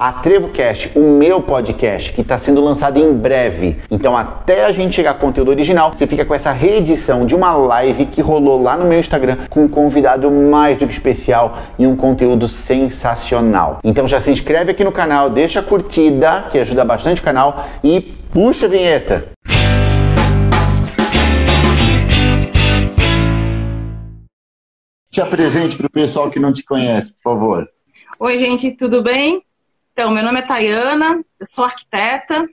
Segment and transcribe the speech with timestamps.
[0.00, 3.76] a TrevoCast, o meu podcast, que está sendo lançado em breve.
[3.90, 7.52] Então, até a gente chegar a conteúdo original, você fica com essa reedição de uma
[7.52, 11.86] live que rolou lá no meu Instagram com um convidado mais do que especial e
[11.86, 13.80] um conteúdo sensacional.
[13.84, 17.66] Então, já se inscreve aqui no canal, deixa a curtida, que ajuda bastante o canal,
[17.84, 19.32] e puxa a vinheta.
[25.10, 27.68] Te apresente para o pessoal que não te conhece, por favor.
[28.18, 29.42] Oi, gente, tudo bem?
[30.00, 32.48] Então, meu nome é Tayana, eu sou arquiteta.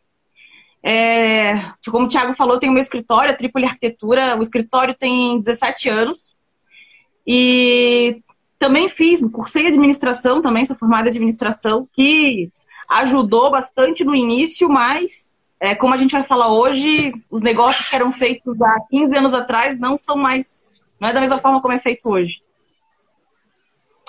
[0.83, 1.53] É,
[1.89, 4.35] como o Thiago falou, eu tenho meu escritório, a Tripoli Arquitetura.
[4.35, 6.35] O escritório tem 17 anos.
[7.25, 8.21] E
[8.59, 12.51] também fiz, cursei administração, também sou formada em administração, que
[12.89, 17.95] ajudou bastante no início, mas é, como a gente vai falar hoje, os negócios que
[17.95, 20.67] eram feitos há 15 anos atrás não são mais,
[20.99, 22.41] não é da mesma forma como é feito hoje.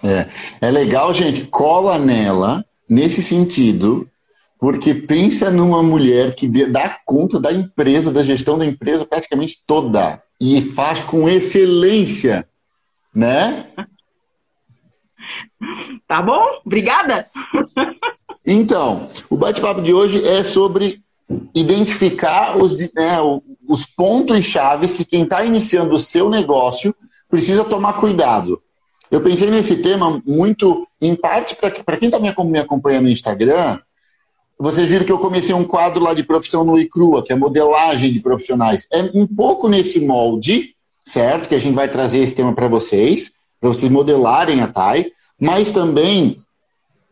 [0.02, 0.29] É,
[0.60, 4.09] é legal, gente, cola nela nesse sentido,
[4.59, 10.23] porque pensa numa mulher que dá conta da empresa, da gestão da empresa praticamente toda
[10.40, 12.49] e faz com excelência,
[13.15, 13.66] né?
[16.07, 16.40] Tá bom?
[16.65, 17.27] Obrigada.
[18.46, 21.02] Então, o bate-papo de hoje é sobre
[21.55, 23.18] identificar os, né,
[23.68, 26.95] os pontos chaves que quem está iniciando o seu negócio
[27.29, 28.62] precisa tomar cuidado.
[29.10, 33.78] Eu pensei nesse tema muito, em parte, para quem está me acompanhando no Instagram,
[34.59, 38.12] vocês viram que eu comecei um quadro lá de profissão no crua, que é modelagem
[38.12, 38.87] de profissionais.
[38.92, 41.48] É um pouco nesse molde, certo?
[41.48, 45.72] Que a gente vai trazer esse tema para vocês, para vocês modelarem a TAI, mas
[45.72, 46.37] também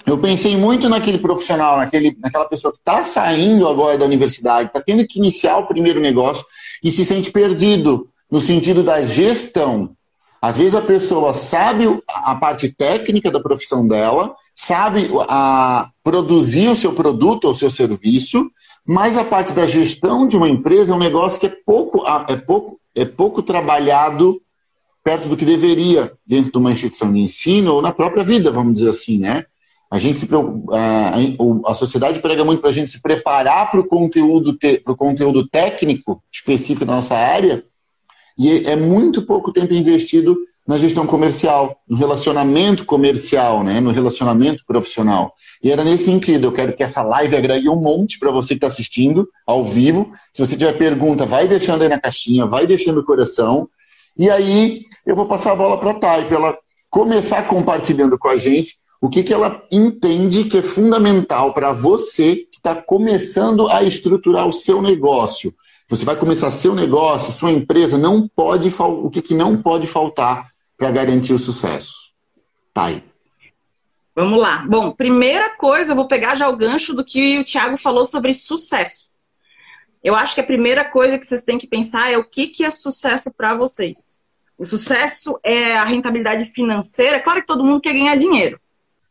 [0.07, 4.81] eu pensei muito naquele profissional, naquele, naquela pessoa que está saindo agora da universidade, está
[4.81, 6.45] tendo que iniciar o primeiro negócio
[6.83, 9.97] e se sente perdido no sentido da gestão.
[10.41, 16.77] Às vezes a pessoa sabe a parte técnica da profissão dela, sabe a, produzir o
[16.77, 18.51] seu produto ou seu serviço,
[18.85, 22.37] mas a parte da gestão de uma empresa é um negócio que é pouco, é
[22.37, 24.41] pouco, é pouco trabalhado
[25.03, 28.75] perto do que deveria dentro de uma instituição de ensino ou na própria vida, vamos
[28.75, 29.45] dizer assim, né?
[29.89, 30.29] A gente se
[31.65, 34.59] a, sociedade prega muito para a gente se preparar para o conteúdo,
[34.97, 37.65] conteúdo técnico específico da nossa área,
[38.39, 40.37] e é muito pouco tempo investido
[40.67, 43.81] na gestão comercial, no relacionamento comercial, né?
[43.81, 45.33] no relacionamento profissional.
[45.63, 48.59] E era nesse sentido, eu quero que essa live agregue um monte para você que
[48.59, 50.11] está assistindo ao vivo.
[50.33, 53.69] Se você tiver pergunta, vai deixando aí na caixinha, vai deixando o coração.
[54.19, 56.59] E aí eu vou passar a bola para a Thay, para ela
[56.91, 62.37] começar compartilhando com a gente o que, que ela entende que é fundamental para você
[62.37, 65.55] que está começando a estruturar o seu negócio.
[65.89, 70.49] Você vai começar seu negócio, sua empresa, não pode o que, que não pode faltar
[70.77, 72.13] para garantir o sucesso.
[72.75, 73.05] Tá aí.
[74.15, 74.65] Vamos lá.
[74.67, 78.35] Bom, primeira coisa, eu vou pegar já o gancho do que o Thiago falou sobre
[78.35, 79.09] sucesso.
[80.03, 82.65] Eu acho que a primeira coisa que vocês têm que pensar é o que, que
[82.65, 84.19] é sucesso para vocês.
[84.59, 87.21] O sucesso é a rentabilidade financeira.
[87.21, 88.59] Claro que todo mundo quer ganhar dinheiro,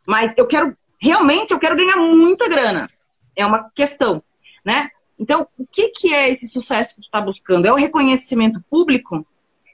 [0.05, 2.87] mas eu quero realmente eu quero ganhar muita grana.
[3.35, 4.23] É uma questão,
[4.65, 4.89] né?
[5.17, 7.65] Então, o que, que é esse sucesso que tu está buscando?
[7.65, 9.25] É o reconhecimento público?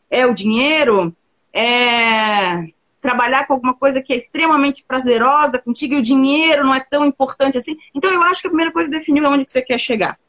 [0.09, 1.15] É o dinheiro?
[1.53, 2.67] É
[3.01, 7.03] trabalhar com alguma coisa que é extremamente prazerosa contigo e o dinheiro não é tão
[7.03, 7.75] importante assim?
[7.95, 10.19] Então, eu acho que a primeira coisa é definir onde que você quer chegar.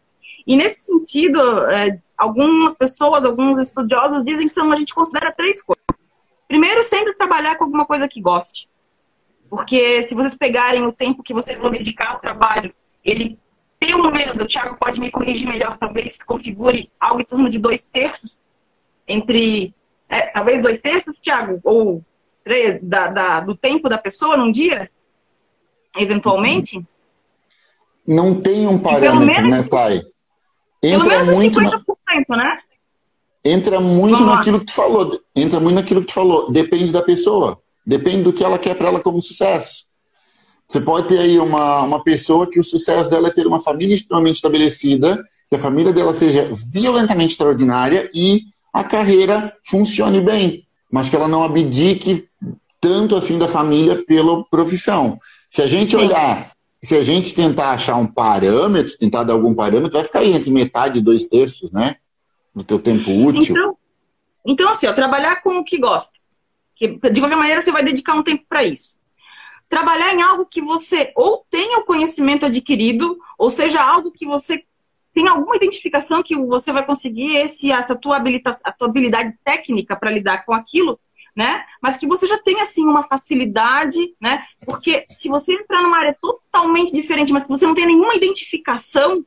[0.46, 5.62] E nesse sentido, é, algumas pessoas, alguns estudiosos dizem que são, a gente considera três
[5.62, 6.04] coisas.
[6.48, 8.68] Primeiro, sempre trabalhar com alguma coisa que goste.
[9.48, 12.74] Porque se vocês pegarem o tempo que vocês vão dedicar ao trabalho,
[13.04, 13.38] ele
[13.86, 17.88] pelo menos, o Thiago pode me corrigir melhor, talvez configure algo em torno de dois
[17.88, 18.36] terços
[19.08, 19.74] entre.
[20.08, 22.04] É, talvez dois terços, Thiago, ou
[22.44, 24.88] três da, da, do tempo da pessoa num dia,
[25.96, 26.84] eventualmente.
[28.06, 30.02] Não tem um parâmetro, menos, né, Thay?
[30.82, 31.58] Entra muito.
[31.58, 31.84] 50%,
[32.28, 32.36] na...
[32.36, 32.58] né?
[33.44, 34.60] Entra muito Vamos naquilo lá.
[34.60, 35.20] que tu falou.
[35.34, 36.52] Entra muito naquilo que tu falou.
[36.52, 37.60] Depende da pessoa.
[37.84, 39.86] Depende do que ela quer para ela como sucesso.
[40.72, 43.94] Você pode ter aí uma, uma pessoa que o sucesso dela é ter uma família
[43.94, 51.10] extremamente estabelecida, que a família dela seja violentamente extraordinária e a carreira funcione bem, mas
[51.10, 52.26] que ela não abdique
[52.80, 55.18] tanto assim da família pela profissão.
[55.50, 56.52] Se a gente olhar,
[56.82, 60.50] se a gente tentar achar um parâmetro, tentar dar algum parâmetro, vai ficar aí entre
[60.50, 61.96] metade e dois terços, né?
[62.54, 63.54] Do teu tempo útil.
[63.54, 63.76] Então,
[64.46, 66.18] então assim, ó, trabalhar com o que gosta.
[66.74, 69.01] Que, de qualquer maneira, você vai dedicar um tempo para isso
[69.72, 74.62] trabalhar em algo que você ou tenha o conhecimento adquirido, ou seja, algo que você
[75.14, 78.18] tem alguma identificação que você vai conseguir esse, essa tua
[78.64, 81.00] a tua habilidade técnica para lidar com aquilo,
[81.34, 81.64] né?
[81.80, 84.44] Mas que você já tem assim uma facilidade, né?
[84.66, 89.24] Porque se você entrar numa área totalmente diferente, mas que você não tem nenhuma identificação,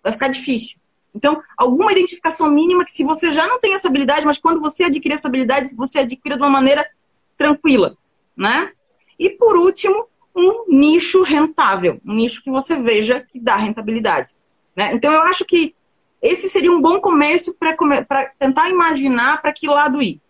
[0.00, 0.78] vai ficar difícil.
[1.12, 4.84] Então, alguma identificação mínima que se você já não tem essa habilidade, mas quando você
[4.84, 6.88] adquirir essa habilidade, você adquira de uma maneira
[7.36, 7.96] tranquila,
[8.36, 8.70] né?
[9.18, 14.30] E por último, um nicho rentável, um nicho que você veja que dá rentabilidade.
[14.76, 14.92] Né?
[14.94, 15.74] Então, eu acho que
[16.22, 20.20] esse seria um bom começo para tentar imaginar para que lado ir.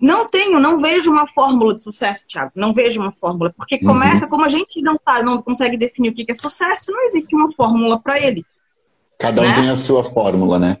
[0.00, 2.50] Não tenho, não vejo uma fórmula de sucesso, Thiago.
[2.56, 3.54] Não vejo uma fórmula.
[3.56, 3.92] Porque uhum.
[3.92, 4.30] começa, uhum.
[4.30, 7.52] como a gente não, tá, não consegue definir o que é sucesso, não existe uma
[7.52, 8.44] fórmula para ele.
[9.18, 9.54] Cada um né?
[9.54, 10.78] tem a sua fórmula, né?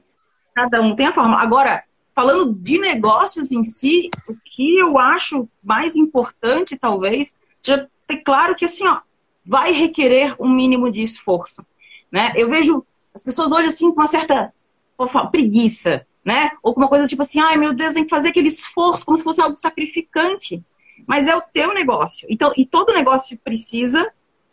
[0.52, 1.40] Cada um tem a fórmula.
[1.40, 1.84] Agora,
[2.14, 8.54] falando de negócios em si, o que eu acho mais importante, talvez, já ter claro
[8.54, 9.00] que assim, ó,
[9.44, 11.64] vai requerer um mínimo de esforço.
[12.10, 12.32] Né?
[12.36, 14.52] Eu vejo as pessoas hoje assim com uma certa
[15.08, 16.50] falar, preguiça, né?
[16.62, 19.16] Ou com uma coisa tipo assim, ai meu Deus, tem que fazer aquele esforço como
[19.16, 20.62] se fosse algo sacrificante.
[21.06, 22.28] Mas é o teu negócio.
[22.30, 24.08] Então, e todo negócio precisa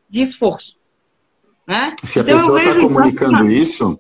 [0.10, 0.78] de esforço.
[1.68, 1.96] Né?
[2.04, 4.00] Se a então, pessoa está comunicando isso,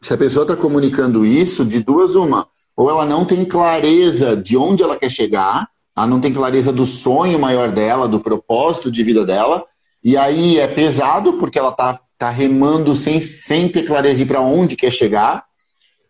[0.00, 4.56] se a pessoa está comunicando isso, de duas uma, ou ela não tem clareza de
[4.56, 9.02] onde ela quer chegar, ela não tem clareza do sonho maior dela, do propósito de
[9.02, 9.64] vida dela,
[10.02, 14.40] e aí é pesado porque ela está tá remando sem, sem ter clareza de para
[14.40, 15.44] onde quer chegar.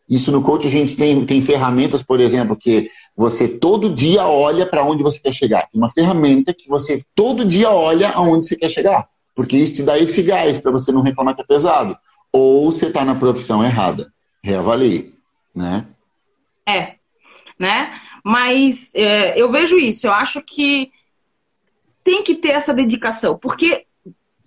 [0.09, 4.67] Isso no coach a gente tem, tem ferramentas, por exemplo, que você todo dia olha
[4.67, 5.69] para onde você quer chegar.
[5.73, 9.09] Uma ferramenta que você todo dia olha aonde você quer chegar.
[9.37, 11.97] Porque isso te dá esse gás para você não reclamar que é pesado.
[12.33, 14.13] Ou você está na profissão errada.
[14.43, 15.15] Reavalie,
[15.55, 15.87] né?
[16.67, 16.95] É,
[17.59, 18.01] né?
[18.25, 20.07] Mas é, eu vejo isso.
[20.07, 20.93] Eu acho que
[22.03, 23.37] tem que ter essa dedicação.
[23.37, 23.87] Porque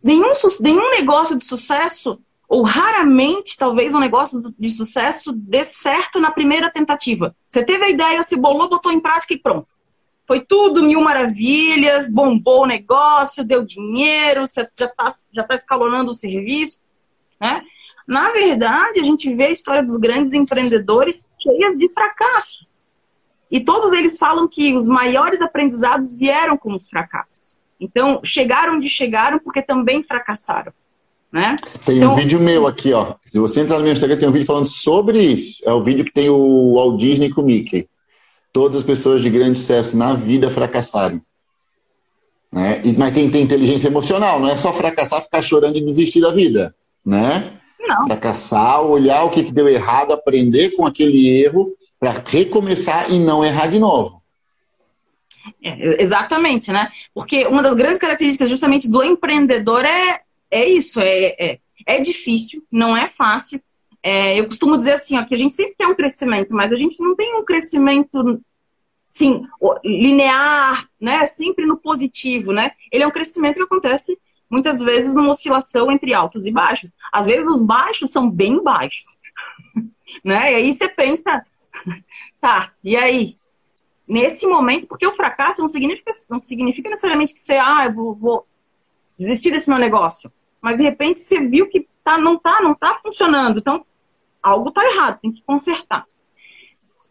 [0.01, 0.31] nenhum,
[0.61, 6.69] nenhum negócio de sucesso, ou raramente, talvez, um negócio de sucesso dê certo na primeira
[6.69, 7.35] tentativa.
[7.47, 9.67] Você teve a ideia, se bolou, botou em prática e pronto.
[10.25, 16.11] Foi tudo mil maravilhas, bombou o negócio, deu dinheiro, você já está já tá escalonando
[16.11, 16.79] o serviço.
[17.39, 17.61] Né?
[18.07, 22.65] Na verdade, a gente vê a história dos grandes empreendedores cheia de fracasso.
[23.51, 27.57] E todos eles falam que os maiores aprendizados vieram com os fracassos.
[27.79, 30.73] Então, chegaram onde chegaram porque também fracassaram.
[31.31, 31.55] Né?
[31.85, 33.15] Tem então, um vídeo meu aqui, ó.
[33.25, 35.63] Se você entrar no meu Instagram, tem um vídeo falando sobre isso.
[35.65, 37.87] É o vídeo que tem o Walt Disney com o Mickey
[38.53, 41.19] todas as pessoas de grande sucesso na vida fracassaram.
[42.51, 42.81] Né?
[42.85, 46.21] E, mas tem que ter inteligência emocional, não é só fracassar, ficar chorando e desistir
[46.21, 46.73] da vida.
[47.03, 47.59] Né?
[47.87, 48.07] Não.
[48.07, 53.43] Fracassar, olhar o que, que deu errado, aprender com aquele erro para recomeçar e não
[53.43, 54.21] errar de novo.
[55.63, 56.89] É, exatamente, né?
[57.13, 62.63] Porque uma das grandes características justamente do empreendedor é, é isso, é, é, é difícil,
[62.71, 63.61] não é fácil,
[64.01, 66.75] é, eu costumo dizer assim, ó, que a gente sempre quer um crescimento, mas a
[66.75, 68.41] gente não tem um crescimento
[69.07, 69.45] sim,
[69.85, 71.25] linear, né?
[71.27, 72.71] Sempre no positivo, né?
[72.91, 74.19] Ele é um crescimento que acontece
[74.53, 76.91] muitas vezes numa oscilação entre altos e baixos.
[77.11, 79.17] Às vezes os baixos são bem baixos,
[80.23, 80.51] né?
[80.51, 81.43] E aí você pensa,
[82.39, 83.35] tá, e aí?
[84.07, 88.13] Nesse momento, porque o fracasso não significa, não significa necessariamente que você, ah, eu vou,
[88.13, 88.47] vou
[89.17, 90.31] desistir desse meu negócio.
[90.61, 93.59] Mas de repente você viu que tá, não tá, não tá funcionando.
[93.59, 93.83] Então,
[94.41, 96.05] algo está errado, tem que consertar.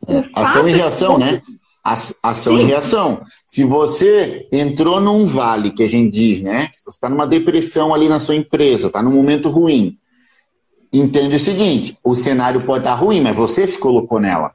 [0.06, 1.42] É, ação e reação, né?
[1.84, 2.62] Ação Sim.
[2.62, 3.23] e reação.
[3.46, 6.69] Se você entrou num vale, que a gente diz, né?
[6.70, 9.99] Se você está numa depressão ali na sua empresa, está num momento ruim,
[10.92, 14.52] entende o seguinte: o cenário pode estar tá ruim, mas você se colocou nela.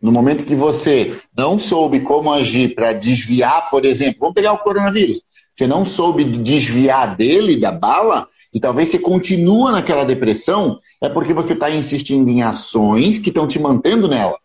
[0.00, 4.58] No momento que você não soube como agir para desviar, por exemplo, vamos pegar o
[4.58, 5.22] coronavírus.
[5.52, 11.32] Você não soube desviar dele, da bala, e talvez você continua naquela depressão, é porque
[11.32, 14.38] você está insistindo em ações que estão te mantendo nela.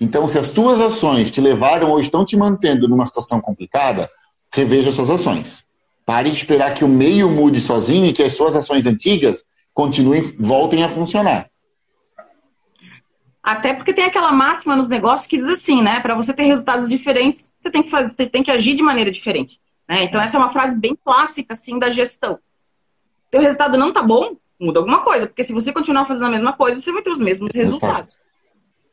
[0.00, 4.08] Então, se as tuas ações te levaram ou estão te mantendo numa situação complicada,
[4.52, 5.66] reveja suas ações.
[6.06, 10.22] Pare de esperar que o meio mude sozinho e que as suas ações antigas continuem,
[10.38, 11.50] voltem a funcionar.
[13.42, 16.00] Até porque tem aquela máxima nos negócios que diz assim, né?
[16.00, 19.10] Para você ter resultados diferentes, você tem que fazer, você tem que agir de maneira
[19.10, 19.58] diferente.
[19.88, 20.04] Né?
[20.04, 22.38] Então essa é uma frase bem clássica assim da gestão
[23.30, 25.26] teu resultado não tá bom, muda alguma coisa.
[25.26, 28.14] Porque se você continuar fazendo a mesma coisa, você vai ter os mesmos resultados.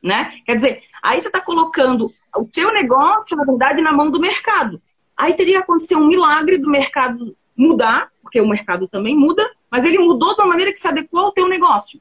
[0.05, 0.31] Né?
[0.45, 4.79] Quer dizer, aí você está colocando o teu negócio, na verdade, na mão do mercado.
[5.17, 9.83] Aí teria que acontecer um milagre do mercado mudar, porque o mercado também muda, mas
[9.83, 11.99] ele mudou de uma maneira que se adequou ao teu negócio.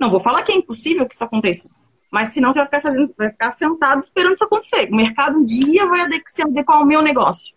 [0.00, 1.70] Não vou falar que é impossível que isso aconteça.
[2.10, 4.88] Mas senão você vai ficar, fazendo, vai ficar sentado esperando isso acontecer.
[4.90, 7.54] O mercado um dia vai se adequar ao meu negócio.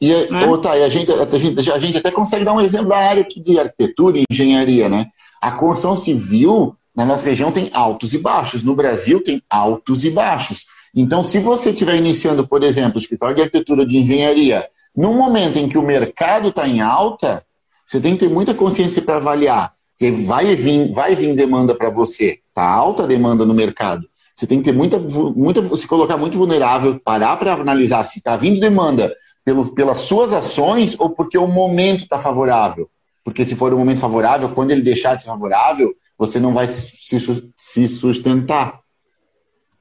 [0.00, 0.46] E, né?
[0.48, 3.22] oh, tá, a, gente, a, gente, a gente até consegue dar um exemplo da área
[3.22, 5.06] aqui de arquitetura e engenharia, né?
[5.40, 8.62] A construção civil na nossa região tem altos e baixos.
[8.62, 10.64] No Brasil tem altos e baixos.
[10.94, 15.68] Então, se você estiver iniciando, por exemplo, escritório de arquitetura de engenharia, no momento em
[15.68, 17.44] que o mercado está em alta,
[17.86, 21.90] você tem que ter muita consciência para avaliar, porque vai vir, vai vir demanda para
[21.90, 24.08] você, está alta demanda no mercado.
[24.34, 28.36] Você tem que ter muita, muita se colocar muito vulnerável, parar para analisar se está
[28.36, 32.88] vindo demanda pelo, pelas suas ações ou porque o momento está favorável.
[33.22, 36.66] Porque se for um momento favorável, quando ele deixar de ser favorável, você não vai
[36.68, 38.80] se, sustentar.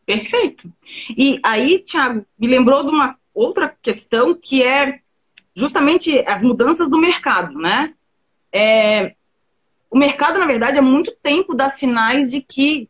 [0.06, 0.72] Perfeito.
[1.18, 5.00] E aí, Tiago, me lembrou de uma outra questão que é
[5.56, 7.94] justamente as mudanças do mercado, né?
[8.54, 9.16] É,
[9.90, 12.90] o mercado, na verdade, há muito tempo dá sinais de que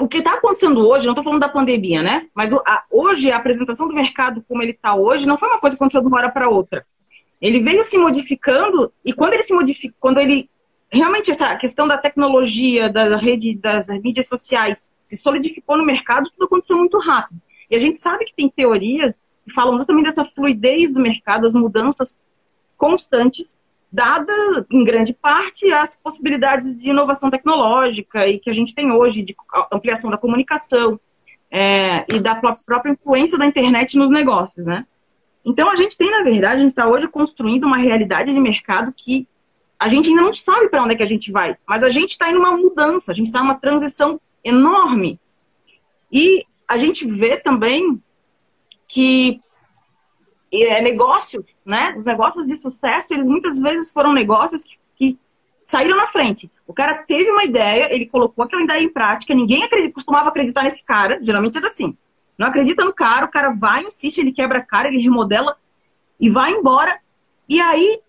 [0.00, 2.26] o que está acontecendo hoje, não estou falando da pandemia, né?
[2.34, 2.50] Mas
[2.90, 6.00] hoje, a apresentação do mercado como ele está hoje, não foi uma coisa que aconteceu
[6.00, 6.84] de uma hora para outra.
[7.40, 10.50] Ele veio se modificando, e quando ele se modifica, quando ele.
[10.92, 16.44] Realmente, essa questão da tecnologia, da rede, das mídias sociais, se solidificou no mercado, tudo
[16.44, 17.40] aconteceu muito rápido.
[17.70, 21.54] E a gente sabe que tem teorias que falam justamente dessa fluidez do mercado, as
[21.54, 22.18] mudanças
[22.76, 23.56] constantes,
[23.90, 24.32] dada
[24.70, 29.34] em grande parte as possibilidades de inovação tecnológica e que a gente tem hoje de
[29.72, 31.00] ampliação da comunicação
[31.50, 34.86] é, e da própria influência da internet nos negócios, né?
[35.44, 38.92] Então a gente tem, na verdade, a gente está hoje construindo uma realidade de mercado
[38.96, 39.26] que
[39.82, 42.10] a gente ainda não sabe para onde é que a gente vai, mas a gente
[42.10, 45.18] está em uma mudança, a gente está em uma transição enorme.
[46.10, 48.00] E a gente vê também
[48.86, 49.40] que
[50.52, 51.96] é negócio, né?
[51.98, 55.18] Os negócios de sucesso, eles muitas vezes foram negócios que,
[55.64, 56.48] saíram na frente.
[56.64, 60.62] O cara teve uma ideia, ele colocou aquela ideia em prática, ninguém acredita, costumava acreditar
[60.62, 61.96] nesse cara, geralmente era assim.
[62.38, 65.56] Não acredita no cara, o cara vai, insiste, ele quebra a cara, ele remodela
[66.20, 67.00] e vai embora.
[67.48, 68.00] E aí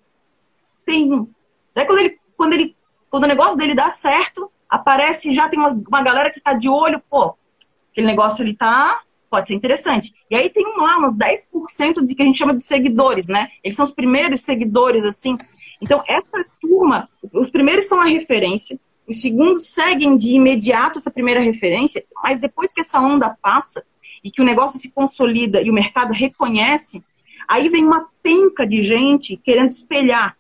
[0.86, 1.27] tem.
[1.75, 2.75] Daí quando ele, quando ele,
[3.10, 6.70] quando o negócio dele dá certo, aparece, já tem uma, uma galera que tá de
[6.70, 7.36] olho, pô,
[7.92, 9.01] aquele negócio ele tá
[9.34, 10.13] pode ser interessante.
[10.30, 13.50] E aí tem lá uns 10% de que a gente chama de seguidores, né?
[13.63, 15.36] Eles são os primeiros seguidores, assim.
[15.82, 21.42] Então, essa turma, os primeiros são a referência, os segundos seguem de imediato essa primeira
[21.42, 23.84] referência, mas depois que essa onda passa
[24.24, 27.03] e que o negócio se consolida e o mercado reconhece,
[27.48, 30.38] aí vem uma penca de gente querendo espelhar,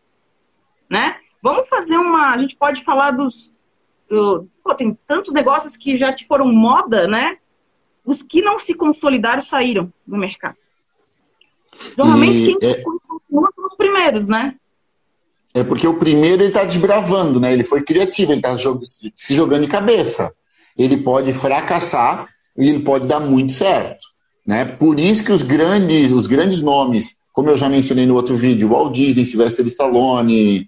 [0.87, 1.17] né?
[1.43, 2.31] Vamos fazer uma.
[2.31, 3.53] A gente pode falar dos.
[4.09, 7.37] Do, pô, tem tantos negócios que já te foram moda, né?
[8.05, 10.57] os que não se consolidaram saíram do mercado.
[11.97, 12.75] Normalmente e quem é...
[12.75, 14.55] continua são os primeiros, né?
[15.53, 17.53] É porque o primeiro ele está desbravando, né?
[17.53, 18.55] Ele foi criativo, ele está
[19.15, 20.33] se jogando de cabeça.
[20.77, 24.07] Ele pode fracassar e ele pode dar muito certo,
[24.45, 24.65] né?
[24.65, 28.69] Por isso que os grandes, os grandes nomes, como eu já mencionei no outro vídeo,
[28.69, 30.67] Walt Disney, Sylvester Stallone,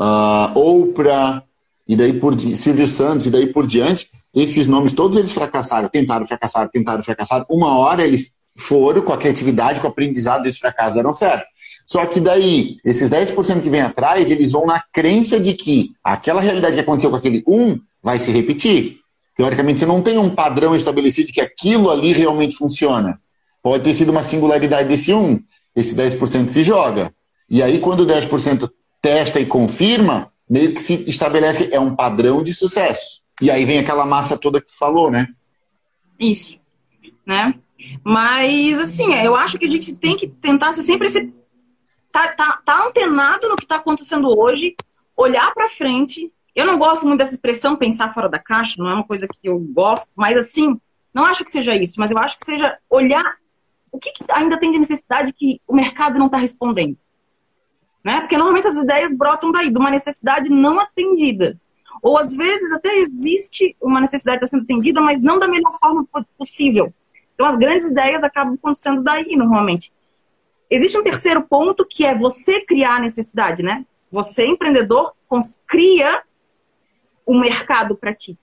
[0.00, 1.42] uh, Oprah
[1.86, 6.26] e daí por Silvio Santos e daí por diante, esses nomes, todos eles fracassaram, tentaram,
[6.26, 7.46] fracassaram, tentaram, fracassaram.
[7.48, 11.46] Uma hora eles foram com a criatividade, com o aprendizado desse fracasso, deram certo.
[11.86, 16.40] Só que daí, esses 10% que vem atrás, eles vão na crença de que aquela
[16.40, 18.98] realidade que aconteceu com aquele um vai se repetir.
[19.34, 23.18] Teoricamente, você não tem um padrão estabelecido que aquilo ali realmente funciona.
[23.62, 25.40] Pode ter sido uma singularidade desse um,
[25.74, 27.12] esse 10% se joga.
[27.48, 28.68] E aí, quando o 10%
[29.00, 33.20] testa e confirma, meio que se estabelece que é um padrão de sucesso.
[33.40, 35.28] E aí vem aquela massa toda que falou, né?
[36.18, 36.58] Isso.
[37.24, 37.54] Né?
[38.02, 41.32] Mas, assim, eu acho que a gente tem que tentar ser sempre esse.
[42.10, 44.74] Tá, tá, tá antenado no que está acontecendo hoje,
[45.16, 46.32] olhar para frente.
[46.54, 49.48] Eu não gosto muito dessa expressão pensar fora da caixa, não é uma coisa que
[49.48, 50.80] eu gosto, mas assim,
[51.14, 53.36] não acho que seja isso, mas eu acho que seja olhar
[53.92, 56.96] o que, que ainda tem de necessidade que o mercado não está respondendo.
[58.08, 58.20] Né?
[58.20, 61.60] Porque normalmente as ideias brotam daí, de uma necessidade não atendida.
[62.02, 65.78] Ou às vezes até existe uma necessidade que está sendo atendida, mas não da melhor
[65.78, 66.90] forma possível.
[67.34, 69.92] Então as grandes ideias acabam acontecendo daí, normalmente.
[70.70, 73.84] Existe um terceiro ponto que é você criar a necessidade, né?
[74.10, 75.12] Você, empreendedor,
[75.66, 76.22] cria
[77.26, 78.38] um mercado para ti,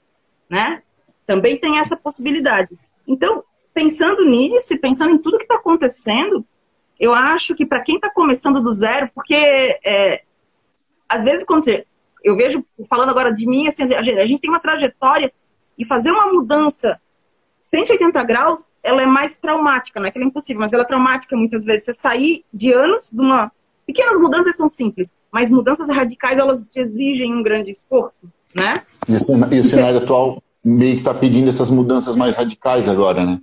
[0.47, 0.83] né?
[1.25, 2.77] Também tem essa possibilidade.
[3.07, 3.43] Então,
[3.73, 6.45] pensando nisso e pensando em tudo que está acontecendo,
[6.99, 10.23] eu acho que para quem está começando do zero, porque é,
[11.09, 11.85] às vezes quando você
[12.23, 15.31] eu vejo, falando agora de mim, assim, a gente tem uma trajetória
[15.77, 16.99] e fazer uma mudança
[17.65, 20.87] 180 graus, ela é mais traumática, não é que ela é impossível, mas ela é
[20.87, 21.85] traumática muitas vezes.
[21.85, 23.51] Você sair de anos de uma.
[23.85, 28.81] Pequenas mudanças são simples, mas mudanças radicais elas exigem um grande esforço, né?
[29.07, 32.89] E o cenário, e o cenário atual meio que está pedindo essas mudanças mais radicais
[32.89, 33.39] agora, né?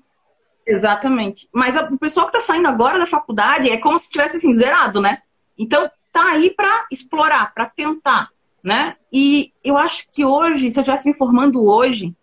[0.72, 1.48] Exatamente.
[1.52, 4.52] Mas a, o pessoal que está saindo agora da faculdade é como se tivesse assim,
[4.52, 5.20] zerado, né?
[5.58, 8.30] Então, tá aí para explorar, para tentar
[8.62, 8.96] né?
[9.12, 12.14] E eu acho que hoje, se eu estivesse me formando hoje,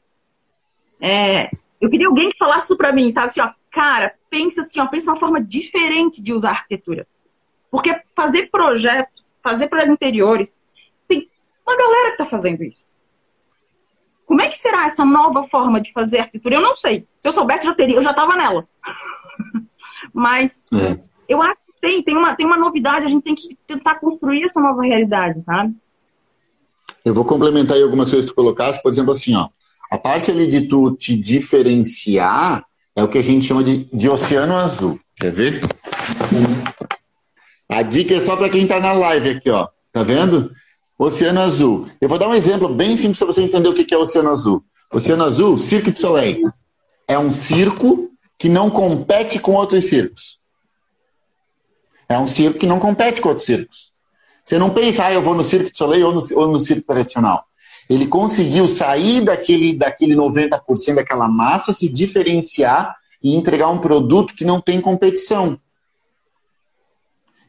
[1.02, 4.82] É, eu queria alguém que falasse isso para mim, sabe assim, ó, cara, pensa assim,
[4.82, 7.08] ó, pensa uma forma diferente de usar arquitetura.
[7.72, 10.60] Porque fazer projeto, fazer projetos interiores,
[11.08, 11.30] tem
[11.66, 12.86] uma galera que está fazendo isso.
[14.30, 16.58] Como é que será essa nova forma de fazer arquitetura?
[16.58, 17.08] Eu não sei.
[17.20, 18.64] Se eu soubesse, já teria, eu já estava nela.
[20.14, 21.00] Mas é.
[21.28, 24.44] eu acho que tem, tem uma, tem uma novidade, a gente tem que tentar construir
[24.44, 25.74] essa nova realidade, sabe?
[27.04, 29.50] Eu vou complementar aí algumas coisas que tu colocaste, por exemplo, assim, ó.
[29.90, 32.64] A parte ali de tu te diferenciar
[32.96, 35.00] é o que a gente chama de, de oceano azul.
[35.16, 35.62] Quer ver?
[37.68, 39.70] A dica é só para quem está na live aqui, ó.
[39.92, 40.52] Tá vendo?
[41.00, 41.88] Oceano azul.
[42.02, 44.62] Eu vou dar um exemplo bem simples para você entender o que é oceano azul.
[44.92, 46.52] Oceano azul, Cirque du Soleil.
[47.08, 50.40] É um circo que não compete com outros circos.
[52.10, 53.94] É um circo que não compete com outros circos.
[54.44, 56.86] Você não pensa, ah, eu vou no Cirque du Soleil ou no, ou no circo
[56.86, 57.46] tradicional.
[57.90, 64.44] Ele conseguiu sair daquele, daquele 90% daquela massa, se diferenciar e entregar um produto que
[64.44, 65.58] não tem competição.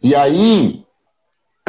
[0.02, 0.84] E aí,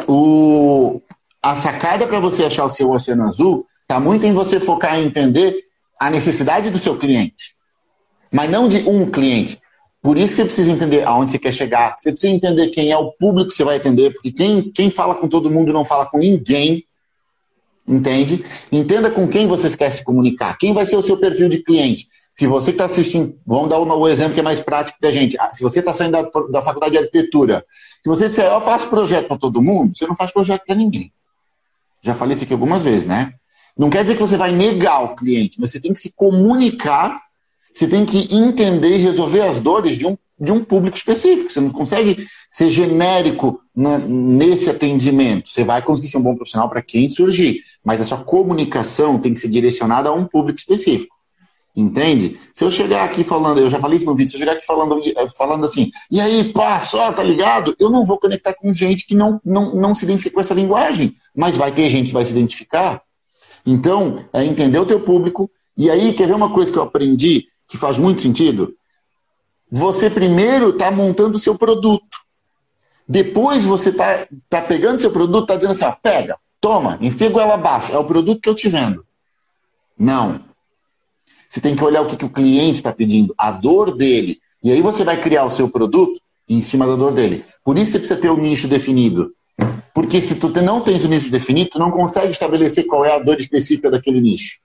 [0.06, 1.00] o,
[1.42, 5.06] a sacada para você achar o seu oceano azul está muito em você focar em
[5.06, 5.56] entender
[5.98, 7.54] a necessidade do seu cliente,
[8.32, 9.60] mas não de um cliente.
[10.00, 11.94] Por isso você precisa entender aonde você quer chegar.
[11.96, 15.14] Você precisa entender quem é o público que você vai atender, porque quem, quem fala
[15.14, 16.84] com todo mundo não fala com ninguém.
[17.86, 18.44] Entende?
[18.70, 20.56] Entenda com quem você quer se comunicar.
[20.58, 22.08] Quem vai ser o seu perfil de cliente?
[22.32, 25.12] Se você está assistindo, vamos dar o um, exemplo que é mais prático para a
[25.12, 25.36] gente.
[25.38, 27.64] Ah, se você está saindo da, da faculdade de arquitetura,
[28.00, 31.12] se você disser, eu faço projeto para todo mundo, você não faz projeto para ninguém.
[32.02, 33.34] Já falei isso aqui algumas vezes, né?
[33.78, 37.20] Não quer dizer que você vai negar o cliente, mas você tem que se comunicar,
[37.72, 41.52] você tem que entender e resolver as dores de um de um público específico.
[41.52, 45.48] Você não consegue ser genérico na, nesse atendimento.
[45.48, 49.32] Você vai conseguir ser um bom profissional para quem surgir, mas a sua comunicação tem
[49.32, 51.14] que ser direcionada a um público específico.
[51.74, 52.38] Entende?
[52.52, 54.66] Se eu chegar aqui falando, eu já falei isso no vídeo, se eu chegar aqui
[54.66, 55.00] falando,
[55.38, 57.74] falando assim, e aí, pá, só, tá ligado?
[57.78, 61.16] Eu não vou conectar com gente que não, não, não se identifica com essa linguagem,
[61.34, 63.02] mas vai ter gente que vai se identificar.
[63.64, 65.50] Então, é entender o teu público.
[65.76, 68.74] E aí, quer ver uma coisa que eu aprendi que faz muito sentido?
[69.74, 72.18] você primeiro está montando o seu produto.
[73.08, 77.54] Depois você está tá pegando seu produto, está dizendo assim, ó, pega, toma, enfia ela
[77.54, 79.02] abaixo, é o produto que eu te vendo.
[79.98, 80.44] Não.
[81.48, 84.40] Você tem que olhar o que, que o cliente está pedindo, a dor dele.
[84.62, 87.42] E aí você vai criar o seu produto em cima da dor dele.
[87.64, 89.32] Por isso você precisa ter o nicho definido.
[89.94, 93.18] Porque se tu não tens o nicho definido, tu não consegue estabelecer qual é a
[93.18, 94.60] dor específica daquele nicho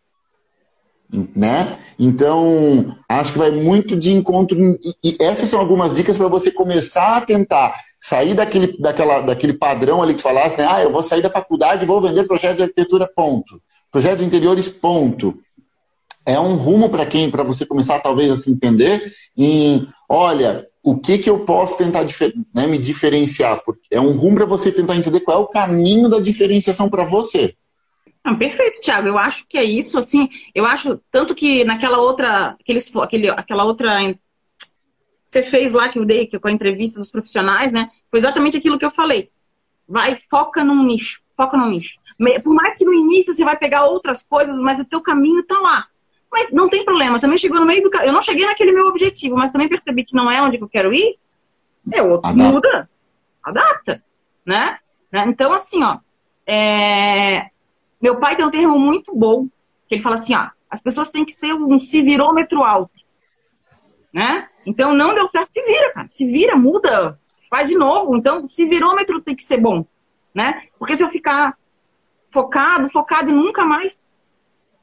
[1.35, 1.77] né?
[1.97, 4.57] Então, acho que vai muito de encontro.
[5.03, 10.03] E essas são algumas dicas para você começar a tentar sair daquele, daquela, daquele padrão
[10.03, 10.67] ali que falasse, né?
[10.69, 13.61] Ah, eu vou sair da faculdade e vou vender projeto de arquitetura, ponto.
[13.91, 15.39] Projeto de interiores, ponto.
[16.25, 20.97] É um rumo para quem, para você começar talvez a se entender em, olha, o
[20.97, 22.05] que que eu posso tentar
[22.55, 23.61] né, me diferenciar?
[23.65, 27.03] Porque é um rumo para você tentar entender qual é o caminho da diferenciação para
[27.03, 27.55] você.
[28.39, 29.09] Perfeito, Thiago.
[29.09, 33.65] Eu acho que é isso, assim, eu acho, tanto que naquela outra, aqueles, aquele, aquela
[33.65, 34.17] outra
[35.25, 37.89] você fez lá que eu dei que com a entrevista dos profissionais, né?
[38.09, 39.29] Foi exatamente aquilo que eu falei.
[39.85, 41.95] Vai, foca num nicho, foca num nicho.
[42.41, 45.59] Por mais que no início você vai pegar outras coisas, mas o teu caminho tá
[45.59, 45.85] lá.
[46.31, 49.35] Mas não tem problema, também chegou no meio do Eu não cheguei naquele meu objetivo,
[49.35, 51.17] mas também percebi que não é onde eu quero ir.
[51.93, 52.51] É outro, Adapta.
[52.51, 52.89] muda,
[53.41, 54.03] adapta,
[54.45, 54.77] né?
[55.27, 55.99] Então, assim, ó,
[56.45, 57.49] é...
[58.01, 59.47] Meu pai tem um termo muito bom,
[59.87, 62.91] que ele fala assim, ó, as pessoas têm que ter um se virômetro alto.
[64.13, 64.47] Né?
[64.65, 66.07] Então não deu certo, se vira, cara.
[66.07, 68.15] Se vira, muda, faz de novo.
[68.15, 69.85] Então, se virômetro tem que ser bom.
[70.33, 70.63] Né?
[70.77, 71.57] Porque se eu ficar
[72.29, 74.01] focado, focado e nunca mais,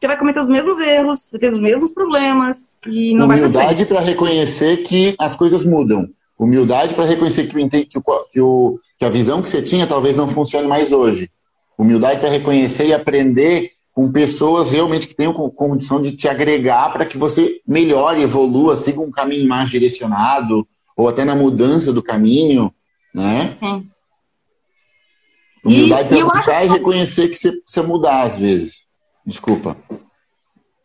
[0.05, 4.01] você vai cometer os mesmos erros, vai ter os mesmos problemas e não Humildade para
[4.01, 6.07] reconhecer que as coisas mudam.
[6.39, 10.29] Humildade para reconhecer que, o, que, o, que a visão que você tinha talvez não
[10.29, 11.31] funcione mais hoje.
[11.79, 17.07] Humildade para reconhecer e aprender com pessoas realmente que tenham condição de te agregar para
[17.07, 22.75] que você melhore, evolua, siga um caminho mais direcionado, ou até na mudança do caminho,
[23.15, 23.57] né?
[23.59, 23.89] Sim.
[25.65, 28.84] Humildade para buscar e reconhecer que você precisa mudar às vezes.
[29.27, 29.77] Desculpa.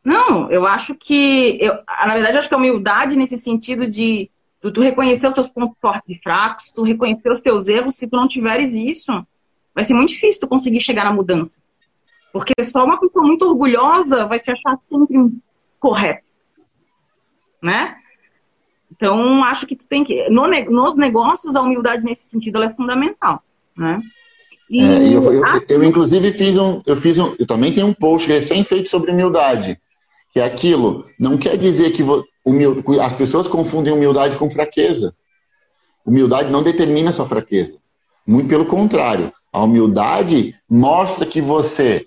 [0.04, 1.58] Não, eu acho que.
[1.62, 4.30] Eu, na verdade, eu acho que a humildade nesse sentido de,
[4.63, 8.10] de tu reconhecer os teus pontos fortes e fracos, tu reconhecer os teus erros, se
[8.10, 9.12] tu não tiveres isso,
[9.75, 11.62] vai ser muito difícil tu conseguir chegar na mudança.
[12.32, 15.32] Porque só uma pessoa muito orgulhosa vai se achar sempre
[15.80, 16.28] correto.
[17.62, 17.95] Né?
[18.91, 20.30] Então, acho que tu tem que.
[20.30, 23.43] No, nos negócios, a humildade nesse sentido é fundamental.
[23.75, 23.99] Né?
[24.69, 26.82] E, é, eu, eu, eu, inclusive, fiz um.
[26.86, 27.34] Eu fiz um.
[27.39, 29.79] Eu também tenho um post recém feito sobre humildade.
[30.32, 31.05] Que é aquilo.
[31.19, 32.03] Não quer dizer que
[32.45, 32.84] humil...
[33.01, 35.15] as pessoas confundem humildade com fraqueza.
[36.05, 37.77] Humildade não determina sua fraqueza.
[38.25, 39.34] Muito pelo contrário.
[39.51, 42.05] A humildade mostra que você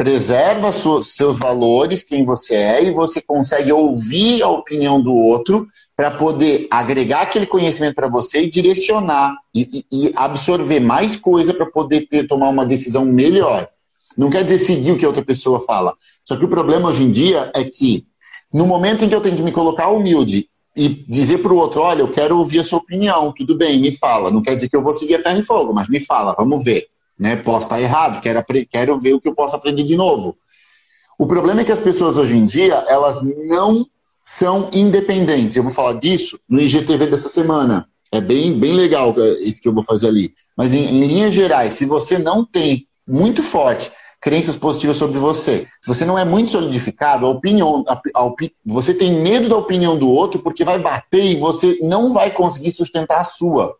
[0.00, 6.10] preserva seus valores, quem você é, e você consegue ouvir a opinião do outro para
[6.10, 12.06] poder agregar aquele conhecimento para você e direcionar e, e, absorver mais coisa para poder
[12.08, 13.68] ter, tomar uma decisão melhor.
[14.16, 15.94] Não quer dizer seguir o que a outra pessoa fala.
[16.24, 18.06] Só que o problema hoje em dia é que
[18.50, 21.82] no momento em que eu tenho que me colocar humilde e dizer para o outro,
[21.82, 24.30] olha, eu quero ouvir a sua opinião, tudo bem, me fala.
[24.30, 26.64] Não quer dizer que eu vou seguir a ferro e fogo, mas me fala, vamos
[26.64, 26.86] ver.
[27.20, 27.36] Né?
[27.36, 30.38] Posso estar errado, quero, quero ver o que eu posso aprender de novo.
[31.18, 33.86] O problema é que as pessoas hoje em dia, elas não
[34.24, 35.54] são independentes.
[35.54, 37.86] Eu vou falar disso no IGTV dessa semana.
[38.10, 40.32] É bem, bem legal isso que eu vou fazer ali.
[40.56, 45.66] Mas em, em linhas gerais, se você não tem muito forte crenças positivas sobre você,
[45.80, 48.32] se você não é muito solidificado, a opinião, a, a,
[48.64, 52.70] você tem medo da opinião do outro porque vai bater e você não vai conseguir
[52.70, 53.74] sustentar a sua.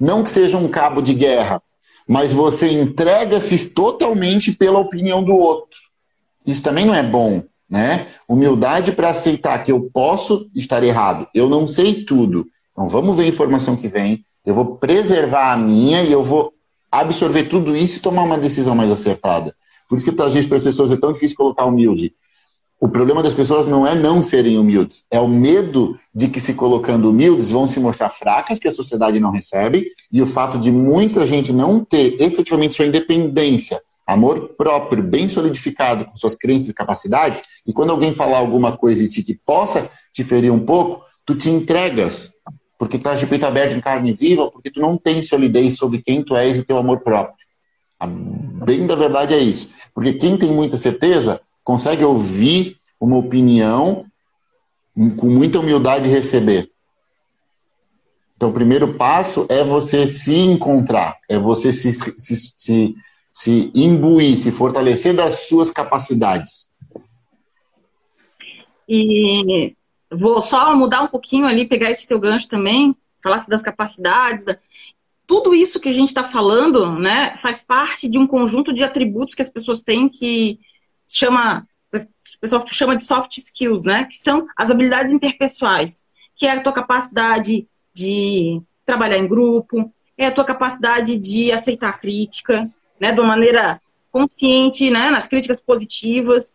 [0.00, 1.62] Não que seja um cabo de guerra,
[2.08, 5.78] mas você entrega-se totalmente pela opinião do outro.
[6.46, 8.06] Isso também não é bom, né?
[8.26, 12.46] Humildade para aceitar que eu posso estar errado, eu não sei tudo.
[12.72, 16.54] Então vamos ver a informação que vem, eu vou preservar a minha e eu vou
[16.90, 19.54] absorver tudo isso e tomar uma decisão mais acertada.
[19.86, 22.14] Por isso que às vezes para as pessoas é tão difícil colocar humilde.
[22.80, 26.54] O problema das pessoas não é não serem humildes, é o medo de que se
[26.54, 30.70] colocando humildes vão se mostrar fracas, que a sociedade não recebe, e o fato de
[30.70, 36.74] muita gente não ter efetivamente sua independência, amor próprio, bem solidificado com suas crenças e
[36.74, 41.34] capacidades, e quando alguém falar alguma coisa ti que possa te ferir um pouco, tu
[41.34, 42.30] te entregas,
[42.78, 46.22] porque estás de peito aberto em carne viva, porque tu não tem solidez sobre quem
[46.22, 47.44] tu és e teu amor próprio.
[47.98, 49.70] A bem da verdade é isso.
[49.92, 54.06] Porque quem tem muita certeza consegue ouvir uma opinião
[55.18, 56.70] com muita humildade receber.
[58.34, 62.94] Então, o primeiro passo é você se encontrar, é você se, se, se,
[63.30, 66.70] se imbuir, se fortalecer das suas capacidades.
[68.88, 69.76] E
[70.10, 74.42] vou só mudar um pouquinho ali, pegar esse teu gancho também, falasse das capacidades.
[74.42, 74.56] Da...
[75.26, 79.34] Tudo isso que a gente está falando, né, faz parte de um conjunto de atributos
[79.34, 80.58] que as pessoas têm que
[81.08, 84.04] chama, o pessoal chama de soft skills, né?
[84.04, 86.04] Que são as habilidades interpessoais,
[86.36, 92.00] que é a tua capacidade de trabalhar em grupo, é a tua capacidade de aceitar
[92.00, 92.68] crítica,
[93.00, 93.12] né?
[93.12, 95.10] De uma maneira consciente, né?
[95.10, 96.54] Nas críticas positivas,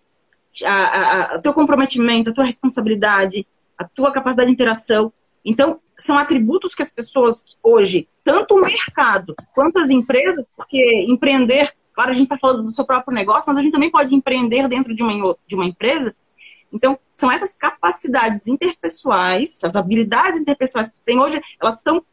[1.36, 3.46] o teu comprometimento, a tua responsabilidade,
[3.78, 5.12] a tua capacidade de interação.
[5.44, 11.74] Então, são atributos que as pessoas hoje, tanto o mercado quanto as empresas, porque empreender
[11.94, 14.68] Claro, a gente está falando do seu próprio negócio, mas a gente também pode empreender
[14.68, 16.16] dentro de uma, de uma empresa.
[16.72, 22.04] Então, são essas capacidades interpessoais, as habilidades interpessoais que tem hoje, elas estão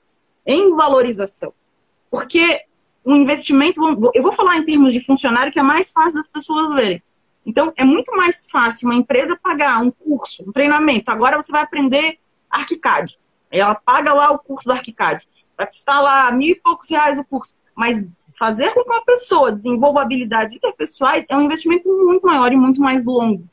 [0.47, 1.55] em valorização.
[2.11, 2.65] Porque
[3.05, 3.81] um investimento,
[4.15, 7.03] eu vou falar em termos de funcionário, que é mais fácil das pessoas verem.
[7.47, 11.11] Então, é muito mais fácil uma empresa pagar um curso, um treinamento.
[11.11, 12.19] Agora você vai aprender
[12.51, 13.19] ArchiCAD.
[13.51, 15.27] Ela paga lá o curso do ArchiCAD.
[15.57, 17.55] Vai custar lá mil e poucos reais o curso.
[17.75, 18.07] Mas
[18.41, 22.81] fazer com que uma pessoa desenvolva habilidades interpessoais é um investimento muito maior e muito
[22.81, 23.45] mais longo.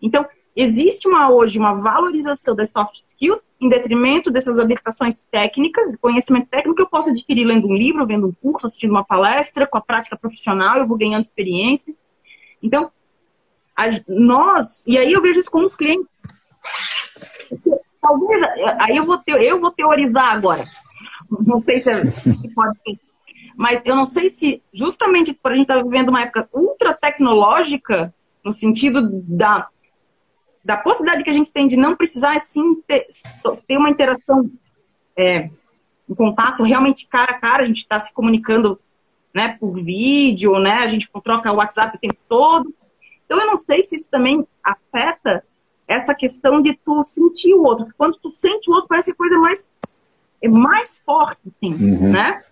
[0.00, 6.46] Então, existe uma, hoje uma valorização das soft skills em detrimento dessas habilitações técnicas, conhecimento
[6.46, 9.78] técnico que eu posso adquirir lendo um livro, vendo um curso, assistindo uma palestra, com
[9.78, 11.92] a prática profissional, eu vou ganhando experiência.
[12.62, 12.92] Então,
[14.06, 16.22] nós, e aí eu vejo isso com os clientes.
[18.00, 18.42] Talvez,
[18.78, 20.62] aí eu vou, te, eu vou teorizar agora.
[21.28, 22.04] Não sei se, é,
[22.54, 23.05] pode ser
[23.56, 26.92] mas eu não sei se, justamente por a gente estar tá vivendo uma época ultra
[26.92, 28.12] tecnológica,
[28.44, 29.68] no sentido da,
[30.62, 33.06] da possibilidade que a gente tem de não precisar, assim, ter,
[33.66, 34.50] ter uma interação,
[35.16, 35.48] é,
[36.08, 38.78] um contato realmente cara a cara, a gente está se comunicando
[39.34, 42.72] né, por vídeo, né, a gente troca o WhatsApp o tempo todo.
[43.24, 45.42] Então, eu não sei se isso também afeta
[45.88, 47.86] essa questão de tu sentir o outro.
[47.96, 49.72] Quando tu sente o outro, parece a coisa mais,
[50.42, 52.12] é mais forte, assim, uhum.
[52.12, 52.44] né?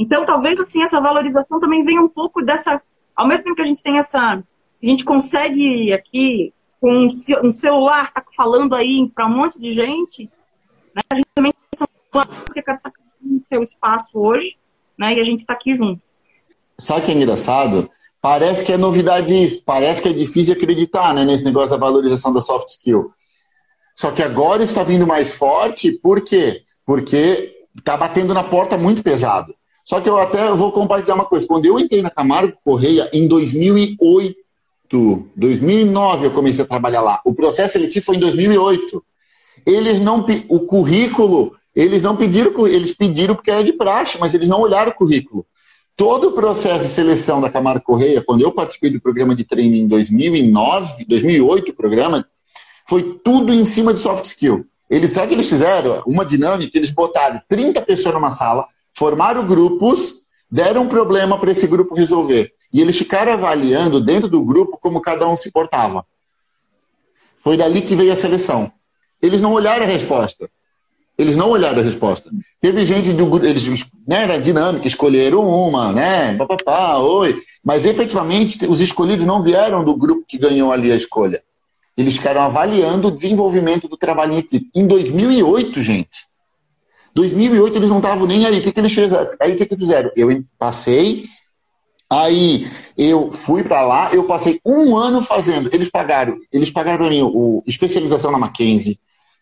[0.00, 2.80] Então, talvez assim essa valorização também venha um pouco dessa,
[3.14, 4.42] ao mesmo tempo que a gente tem essa, a
[4.86, 7.06] gente consegue aqui com
[7.42, 10.30] um celular tá falando aí para um monte de gente,
[10.94, 11.02] né?
[11.10, 11.52] A gente também
[12.46, 14.56] porque cada tá no seu espaço hoje,
[14.98, 15.14] né?
[15.14, 16.00] E a gente está aqui junto.
[16.78, 17.90] Sabe que é engraçado?
[18.22, 22.32] Parece que é novidade isso, parece que é difícil acreditar, né, nesse negócio da valorização
[22.32, 23.12] da soft skill.
[23.94, 26.62] Só que agora está vindo mais forte, por quê?
[26.86, 29.54] Porque está batendo na porta muito pesado.
[29.90, 31.44] Só que eu até vou compartilhar uma coisa.
[31.44, 34.36] Quando eu entrei na Camargo Correia em 2008,
[35.34, 37.20] 2009 eu comecei a trabalhar lá.
[37.24, 39.04] O processo seletivo foi em 2008.
[39.66, 44.46] Eles não o currículo, eles não pediram, eles pediram porque era de praxe, mas eles
[44.46, 45.44] não olharam o currículo.
[45.96, 49.74] Todo o processo de seleção da Camargo Correia, quando eu participei do programa de treino
[49.74, 52.24] em 2009, 2008, o programa,
[52.88, 54.64] foi tudo em cima de soft skill.
[54.88, 56.00] Eles, sabe o que eles fizeram?
[56.06, 58.68] Uma dinâmica, eles botaram 30 pessoas numa sala,
[59.00, 60.16] formaram grupos,
[60.50, 62.52] deram um problema para esse grupo resolver.
[62.70, 66.04] E eles ficaram avaliando dentro do grupo como cada um se portava.
[67.38, 68.70] Foi dali que veio a seleção.
[69.22, 70.50] Eles não olharam a resposta.
[71.16, 72.30] Eles não olharam a resposta.
[72.60, 73.66] Teve gente do grupo, eles,
[74.06, 77.40] né, na dinâmica, escolheram uma, né, papapá, oi.
[77.64, 81.42] Mas efetivamente os escolhidos não vieram do grupo que ganhou ali a escolha.
[81.96, 84.68] Eles ficaram avaliando o desenvolvimento do trabalho em equipe.
[84.74, 86.29] Em 2008, gente.
[87.14, 88.58] 2008 eles não estavam nem aí.
[88.58, 89.30] O que, que eles fizeram?
[89.40, 90.10] Aí o que, que fizeram?
[90.16, 91.24] Eu passei,
[92.08, 95.70] aí eu fui para lá, eu passei um ano fazendo.
[95.72, 98.98] Eles pagaram, eles pagaram para mim o, especialização na Mackenzie,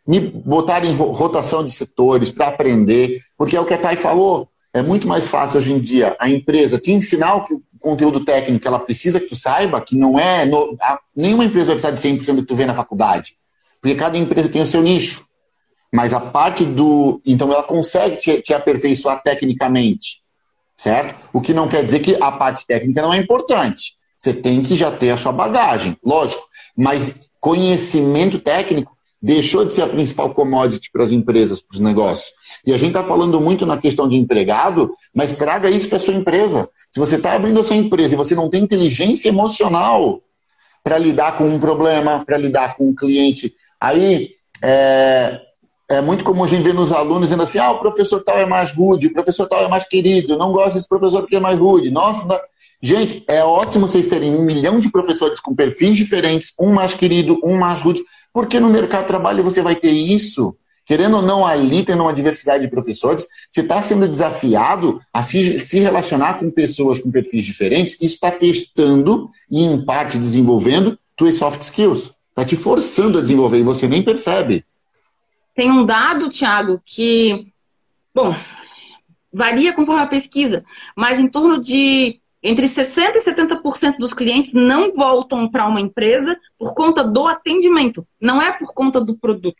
[0.06, 4.48] me botaram em rotação de setores para aprender, porque é o que a Thay falou.
[4.72, 8.66] É muito mais fácil hoje em dia a empresa te ensinar o que conteúdo técnico
[8.66, 10.44] ela precisa que tu saiba, que não é.
[10.44, 13.36] No, a, nenhuma empresa vai precisar de 100% do que tu vê na faculdade.
[13.80, 15.26] Porque cada empresa tem o seu nicho.
[15.92, 17.20] Mas a parte do.
[17.24, 20.22] Então ela consegue te, te aperfeiçoar tecnicamente.
[20.76, 21.14] Certo?
[21.32, 23.94] O que não quer dizer que a parte técnica não é importante.
[24.16, 26.42] Você tem que já ter a sua bagagem, lógico.
[26.76, 32.32] Mas conhecimento técnico deixou de ser a principal commodity para as empresas, para os negócios.
[32.64, 36.00] E a gente está falando muito na questão de empregado, mas traga isso para a
[36.00, 36.68] sua empresa.
[36.90, 40.20] Se você está abrindo a sua empresa e você não tem inteligência emocional
[40.84, 44.30] para lidar com um problema, para lidar com um cliente, aí
[44.62, 45.40] é,
[45.88, 48.44] é muito comum a gente ver nos alunos dizendo assim: ah, o professor tal é
[48.44, 51.58] mais rude, o professor tal é mais querido, não gosto desse professor porque é mais
[51.58, 51.90] rude.
[51.90, 52.40] Nossa,
[52.82, 57.40] gente, é ótimo vocês terem um milhão de professores com perfis diferentes, um mais querido,
[57.42, 58.02] um mais rude.
[58.32, 60.54] Porque no mercado de trabalho você vai ter isso.
[60.84, 65.60] Querendo ou não, ali tendo uma diversidade de professores, você está sendo desafiado a se,
[65.60, 67.94] se relacionar com pessoas com perfis diferentes.
[67.94, 72.12] Isso está testando e, em parte, desenvolvendo tuas soft skills.
[72.30, 74.64] Está te forçando a desenvolver e você nem percebe.
[75.58, 77.52] Tem um dado, Thiago, que,
[78.14, 78.32] bom,
[79.32, 80.64] varia conforme a pesquisa,
[80.96, 86.38] mas em torno de entre 60% e 70% dos clientes não voltam para uma empresa
[86.56, 89.58] por conta do atendimento, não é por conta do produto.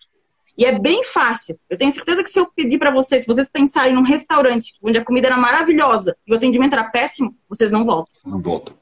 [0.57, 1.59] E é bem fácil.
[1.69, 5.01] Eu tenho certeza que se eu pedir para vocês, se vocês pensarem num restaurante onde
[5.01, 8.15] a comida era maravilhosa e o atendimento era péssimo, vocês não voltam.
[8.25, 8.77] Não voltam.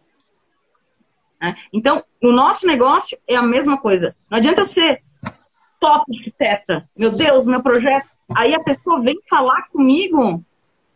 [1.42, 1.54] É?
[1.72, 4.14] Então, no nosso negócio é a mesma coisa.
[4.30, 5.00] Não adianta eu ser
[5.86, 8.08] top arquiteta, meu Deus, meu projeto.
[8.36, 10.42] Aí a pessoa vem falar comigo,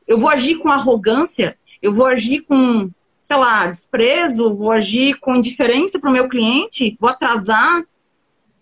[0.07, 2.91] eu vou agir com arrogância, eu vou agir com,
[3.23, 7.85] sei lá, desprezo, vou agir com indiferença para o meu cliente, vou atrasar,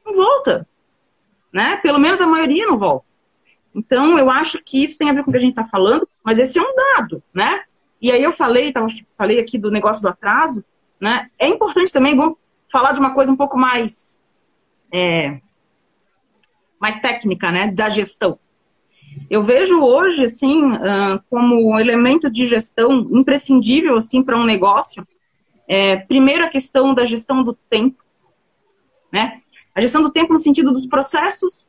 [0.05, 0.69] não volta.
[1.51, 1.77] Né?
[1.77, 3.07] Pelo menos a maioria não volta.
[3.75, 6.07] Então, eu acho que isso tem a ver com o que a gente está falando,
[6.23, 7.63] mas esse é um dado, né?
[8.03, 10.65] E aí eu falei, tava, falei aqui do negócio do atraso,
[11.01, 11.31] né?
[11.39, 12.37] É importante também, vamos
[12.71, 14.21] falar de uma coisa um pouco mais,
[14.93, 15.41] é,
[16.81, 17.71] mais técnica, né?
[17.71, 18.39] Da gestão.
[19.31, 20.61] Eu vejo hoje, assim,
[21.29, 25.07] como um elemento de gestão imprescindível, assim, para um negócio,
[25.67, 28.03] é, primeiro a questão da gestão do tempo,
[29.13, 29.41] né?
[29.75, 31.67] A gestão do tempo no sentido dos processos,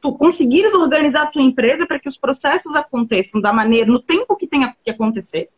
[0.00, 4.36] tu conseguires organizar a tua empresa para que os processos aconteçam da maneira, no tempo
[4.36, 5.48] que tem que acontecer.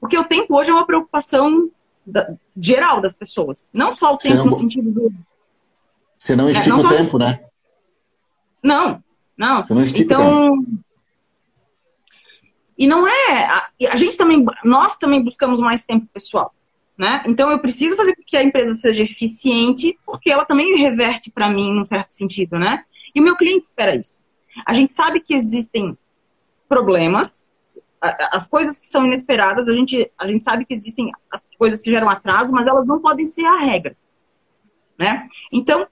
[0.00, 1.70] Porque o tempo hoje é uma preocupação
[2.06, 3.66] da, geral das pessoas.
[3.72, 5.12] Não só o tempo não, no sentido do.
[6.18, 7.40] Você não estica é, não o tempo, né?
[8.64, 9.04] Não,
[9.36, 9.62] não.
[9.62, 10.64] Você não estica então,
[12.78, 13.44] E não é.
[13.44, 16.54] A, a, gente também, nós também buscamos mais tempo pessoal.
[16.96, 17.22] Né?
[17.26, 21.50] Então eu preciso fazer com que a empresa seja eficiente, porque ela também reverte para
[21.50, 22.84] mim num certo sentido, né?
[23.12, 24.16] E o meu cliente espera isso.
[24.64, 25.98] A gente sabe que existem
[26.68, 27.44] problemas,
[28.00, 31.10] as coisas que são inesperadas, a gente, a gente sabe que existem
[31.58, 33.96] coisas que geram atraso, mas elas não podem ser a regra.
[34.96, 35.28] Né?
[35.52, 35.86] Então,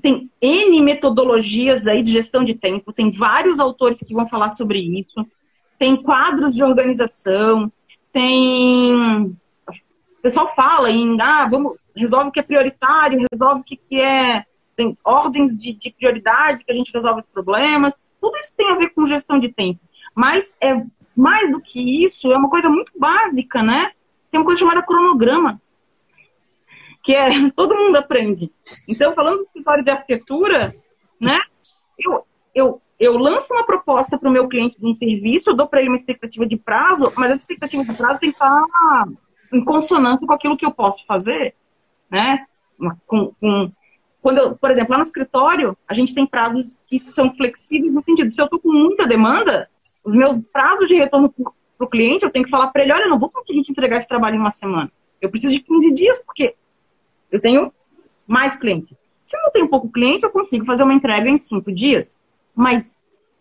[0.00, 4.78] tem N metodologias aí de gestão de tempo, tem vários autores que vão falar sobre
[4.78, 5.26] isso,
[5.78, 7.70] tem quadros de organização,
[8.12, 9.24] tem.
[9.26, 14.44] O pessoal fala em, ah, vamos, resolve o que é prioritário, resolve o que, é.
[14.74, 17.94] Tem ordens de, de prioridade que a gente resolve os problemas.
[18.20, 19.80] Tudo isso tem a ver com gestão de tempo.
[20.14, 20.82] Mas é
[21.16, 23.90] mais do que isso, é uma coisa muito básica, né?
[24.30, 25.60] Tem uma coisa chamada cronograma
[27.02, 28.50] que é todo mundo aprende.
[28.88, 30.74] Então, falando do escritório de arquitetura,
[31.20, 31.38] né,
[31.98, 35.66] eu, eu, eu lanço uma proposta para o meu cliente de um serviço, eu dou
[35.66, 38.64] para ele uma expectativa de prazo, mas a expectativa de prazo tem que estar
[39.52, 41.54] em consonância com aquilo que eu posso fazer,
[42.10, 42.44] né?
[43.06, 43.72] Com, com,
[44.20, 48.02] quando eu, por exemplo, lá no escritório, a gente tem prazos que são flexíveis no
[48.02, 49.68] sentido, se eu estou com muita demanda,
[50.04, 53.04] os meus prazos de retorno para o cliente, eu tenho que falar para ele, olha,
[53.04, 54.90] eu não vou conseguir te entregar esse trabalho em uma semana.
[55.20, 56.54] Eu preciso de 15 dias, porque
[57.30, 57.72] eu tenho
[58.26, 58.96] mais cliente.
[59.24, 62.18] Se eu não tenho pouco cliente, eu consigo fazer uma entrega em 5 dias.
[62.54, 62.96] Mas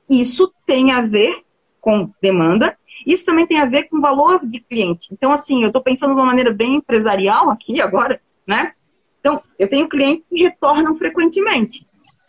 [0.09, 1.43] isso tem a ver
[1.79, 5.07] com demanda, isso também tem a ver com valor de cliente.
[5.11, 8.73] Então, assim, eu estou pensando de uma maneira bem empresarial aqui agora, né?
[9.19, 11.85] Então, eu tenho clientes que retornam frequentemente.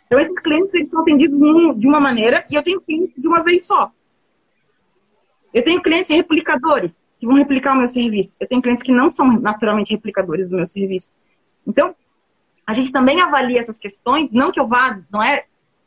[0.06, 1.38] Então, esses clientes eles são atendidos
[1.78, 3.90] de uma maneira e eu tenho clientes de uma vez só.
[5.52, 8.36] Eu tenho clientes replicadores que vão replicar o meu serviço.
[8.38, 11.12] Eu tenho clientes que não são naturalmente replicadores do meu serviço.
[11.68, 11.94] Então,
[12.66, 15.44] a gente também avalia essas questões, não que eu vá, não é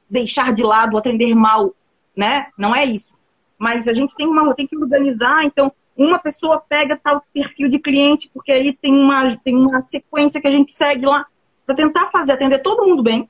[0.09, 1.73] deixar de lado, atender mal,
[2.15, 2.47] né?
[2.57, 3.13] Não é isso.
[3.57, 7.79] Mas a gente tem uma, tem que organizar, então, uma pessoa pega tal perfil de
[7.79, 11.25] cliente, porque aí tem uma, tem uma sequência que a gente segue lá
[11.65, 13.29] para tentar fazer, atender todo mundo bem.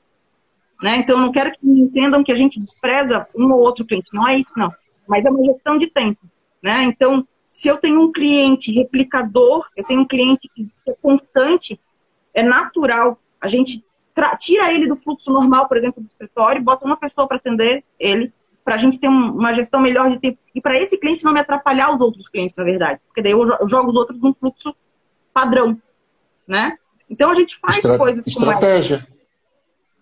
[0.82, 0.96] Né?
[0.96, 4.08] Então, eu não quero que entendam que a gente despreza um ou outro cliente.
[4.12, 4.72] Não é isso, não.
[5.06, 6.20] Mas é uma gestão de tempo.
[6.62, 6.84] Né?
[6.84, 11.78] Então, se eu tenho um cliente replicador, eu tenho um cliente que é constante,
[12.34, 13.18] é natural.
[13.40, 13.84] A gente
[14.38, 18.32] tira ele do fluxo normal, por exemplo, do escritório, bota uma pessoa para atender ele
[18.64, 20.38] para a gente ter uma gestão melhor de tempo.
[20.54, 23.00] E para esse cliente não me atrapalhar os outros clientes, na verdade.
[23.06, 24.74] Porque daí eu jogo os outros num fluxo
[25.32, 25.80] padrão.
[26.46, 26.76] Né?
[27.10, 29.06] Então a gente faz Estra coisas como Estratégia.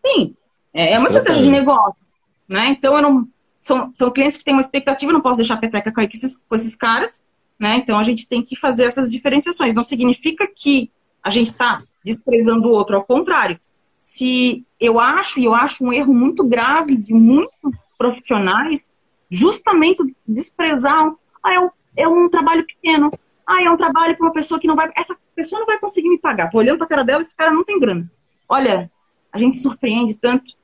[0.05, 0.35] Sim,
[0.73, 1.19] é, é uma estratégia.
[1.19, 2.01] estratégia de negócio.
[2.49, 2.69] Né?
[2.69, 3.29] Então eu não.
[3.59, 6.43] São, são clientes que têm uma expectativa, não posso deixar a peteca cair com esses,
[6.49, 7.23] com esses caras.
[7.59, 7.77] Né?
[7.77, 9.75] Então a gente tem que fazer essas diferenciações.
[9.75, 10.91] Não significa que
[11.23, 13.59] a gente está desprezando o outro, ao contrário.
[13.99, 17.53] Se eu acho, e eu acho um erro muito grave de muitos
[17.99, 18.91] profissionais
[19.31, 21.13] justamente desprezar.
[21.43, 23.11] Ah, é um, é um trabalho pequeno.
[23.47, 24.91] Ah, é um trabalho para uma pessoa que não vai.
[24.97, 26.51] Essa pessoa não vai conseguir me pagar.
[26.51, 28.11] Tô olhando para a cara dela, esse cara não tem grana.
[28.49, 28.91] Olha,
[29.33, 30.55] a gente se surpreende tanto.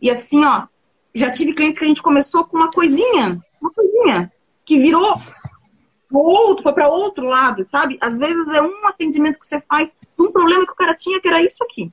[0.00, 0.66] E assim, ó,
[1.14, 4.32] já tive clientes que a gente começou com uma coisinha, uma coisinha,
[4.64, 5.14] que virou
[6.18, 7.98] outro, foi para outro lado, sabe?
[8.00, 11.20] Às vezes é um atendimento que você faz de um problema que o cara tinha,
[11.20, 11.90] que era isso aqui.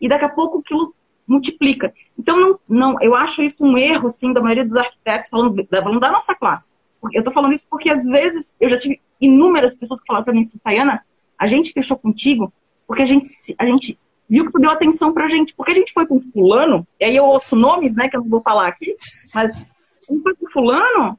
[0.00, 0.94] E daqui a pouco aquilo
[1.26, 1.92] multiplica.
[2.18, 6.00] Então, não, não, eu acho isso um erro, assim, da maioria dos arquitetos, falando, falando
[6.00, 6.74] da nossa classe.
[7.12, 10.34] Eu estou falando isso porque, às vezes, eu já tive inúmeras pessoas que falaram para
[10.34, 11.04] mim assim, Tayana,
[11.38, 12.52] a gente fechou contigo
[12.86, 13.26] porque a gente,
[13.58, 13.98] a gente
[14.28, 15.54] viu que tu deu atenção pra gente.
[15.54, 18.28] Porque a gente foi com fulano, e aí eu ouço nomes, né, que eu não
[18.28, 18.96] vou falar aqui,
[19.34, 21.18] mas a gente foi com fulano,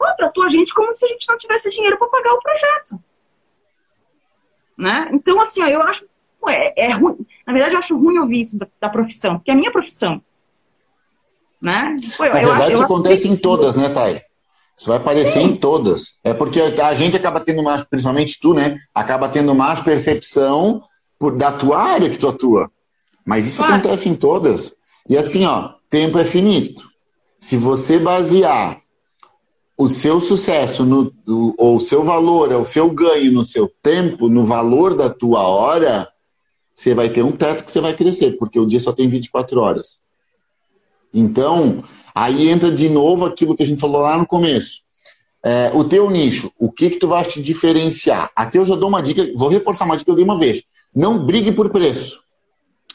[0.00, 2.98] pô, tratou a gente como se a gente não tivesse dinheiro para pagar o projeto.
[4.78, 5.10] Né?
[5.12, 6.06] Então, assim, ó, eu acho
[6.48, 7.18] é, é ruim.
[7.46, 10.22] Na verdade, eu acho ruim ouvir isso da, da profissão, porque é a minha profissão.
[11.60, 11.94] Né?
[12.16, 14.22] Pô, Na verdade, acho, isso acontece em todas, né, Thay?
[14.74, 15.48] Isso vai aparecer Sim.
[15.48, 16.14] em todas.
[16.24, 18.78] É porque a gente acaba tendo mais, principalmente tu, né?
[18.94, 20.82] Acaba tendo mais percepção
[21.18, 22.70] por, da tua área que tu atua.
[23.22, 23.74] Mas isso claro.
[23.74, 24.74] acontece em todas.
[25.06, 26.88] E assim, ó, tempo é finito.
[27.38, 28.80] Se você basear
[29.80, 31.10] o seu sucesso no,
[31.56, 36.06] ou o seu valor, o seu ganho no seu tempo, no valor da tua hora,
[36.76, 39.58] você vai ter um teto que você vai crescer, porque o dia só tem 24
[39.58, 40.02] horas.
[41.14, 41.82] Então,
[42.14, 44.82] aí entra de novo aquilo que a gente falou lá no começo.
[45.42, 48.30] É, o teu nicho, o que que tu vai te diferenciar?
[48.36, 50.62] Aqui eu já dou uma dica, vou reforçar uma dica que eu dei uma vez.
[50.94, 52.20] Não brigue por preço.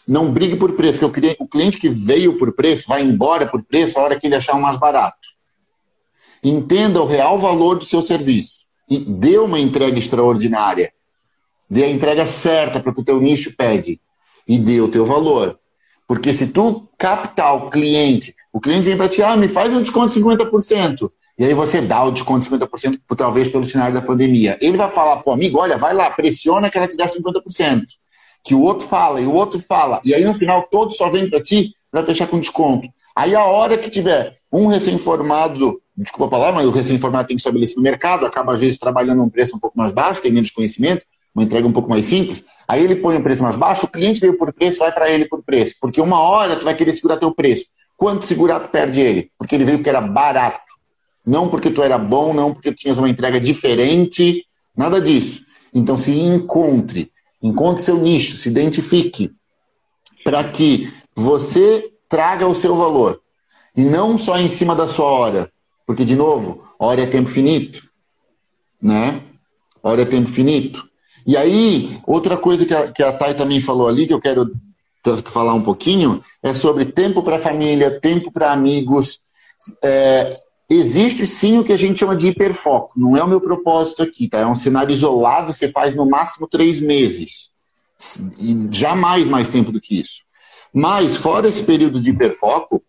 [0.08, 3.98] Não brigue por preço, porque o cliente que veio por preço vai embora por preço
[3.98, 5.35] a hora que ele achar o mais barato.
[6.48, 10.94] Entenda o real valor do seu serviço e dê uma entrega extraordinária.
[11.68, 14.00] Dê a entrega certa para que o teu nicho pede
[14.48, 15.58] e dê o teu valor.
[16.08, 19.82] Porque se tu captar o cliente, o cliente vem para ti, ah, me faz um
[19.82, 21.12] desconto de 50%.
[21.40, 24.56] E aí você dá o desconto de 50%, talvez pelo cenário da pandemia.
[24.62, 27.86] Ele vai falar, pô, amigo, olha, vai lá, pressiona que ela te dá 50%.
[28.44, 30.00] Que o outro fala, e o outro fala.
[30.06, 32.88] E aí no final todos só vêm para ti para fechar com desconto.
[33.16, 37.42] Aí a hora que tiver um recém-formado, desculpa a palavra, mas o recém-formado tem que
[37.42, 40.52] estabelecer no mercado, acaba às vezes trabalhando um preço um pouco mais baixo, tem menos
[40.52, 43.90] conhecimento, uma entrega um pouco mais simples, aí ele põe um preço mais baixo, o
[43.90, 45.76] cliente veio por preço, vai para ele por preço.
[45.80, 47.66] Porque uma hora tu vai querer segurar teu preço.
[47.98, 49.32] Quanto segurar, tu perde ele.
[49.38, 50.74] Porque ele veio porque era barato.
[51.26, 54.46] Não porque tu era bom, não porque tu tinhas uma entrega diferente,
[54.76, 55.44] nada disso.
[55.74, 57.12] Então se encontre,
[57.42, 59.32] encontre seu nicho, se identifique,
[60.24, 63.22] para que você traga o seu valor.
[63.76, 65.52] E não só em cima da sua hora.
[65.86, 67.88] Porque, de novo, hora é tempo finito.
[68.82, 69.22] Né?
[69.84, 70.88] Hora é tempo finito.
[71.28, 74.52] E aí, outra coisa que a, que a Thay também falou ali, que eu quero
[75.26, 79.20] falar um pouquinho, é sobre tempo para família, tempo para amigos.
[79.84, 80.36] É,
[80.70, 83.00] Existe sim o que a gente chama de hiperfoco.
[83.00, 84.40] Não é o meu propósito aqui, tá?
[84.40, 87.52] É um cenário isolado, você faz no máximo três meses.
[88.40, 90.24] E jamais mais tempo do que isso.
[90.76, 92.84] Mas, fora esse período de hiperfoco,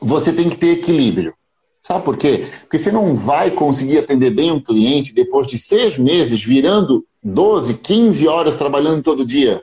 [0.00, 1.34] você tem que ter equilíbrio.
[1.82, 2.46] Sabe por quê?
[2.62, 7.74] Porque você não vai conseguir atender bem um cliente depois de seis meses virando 12,
[7.74, 9.62] 15 horas trabalhando todo dia.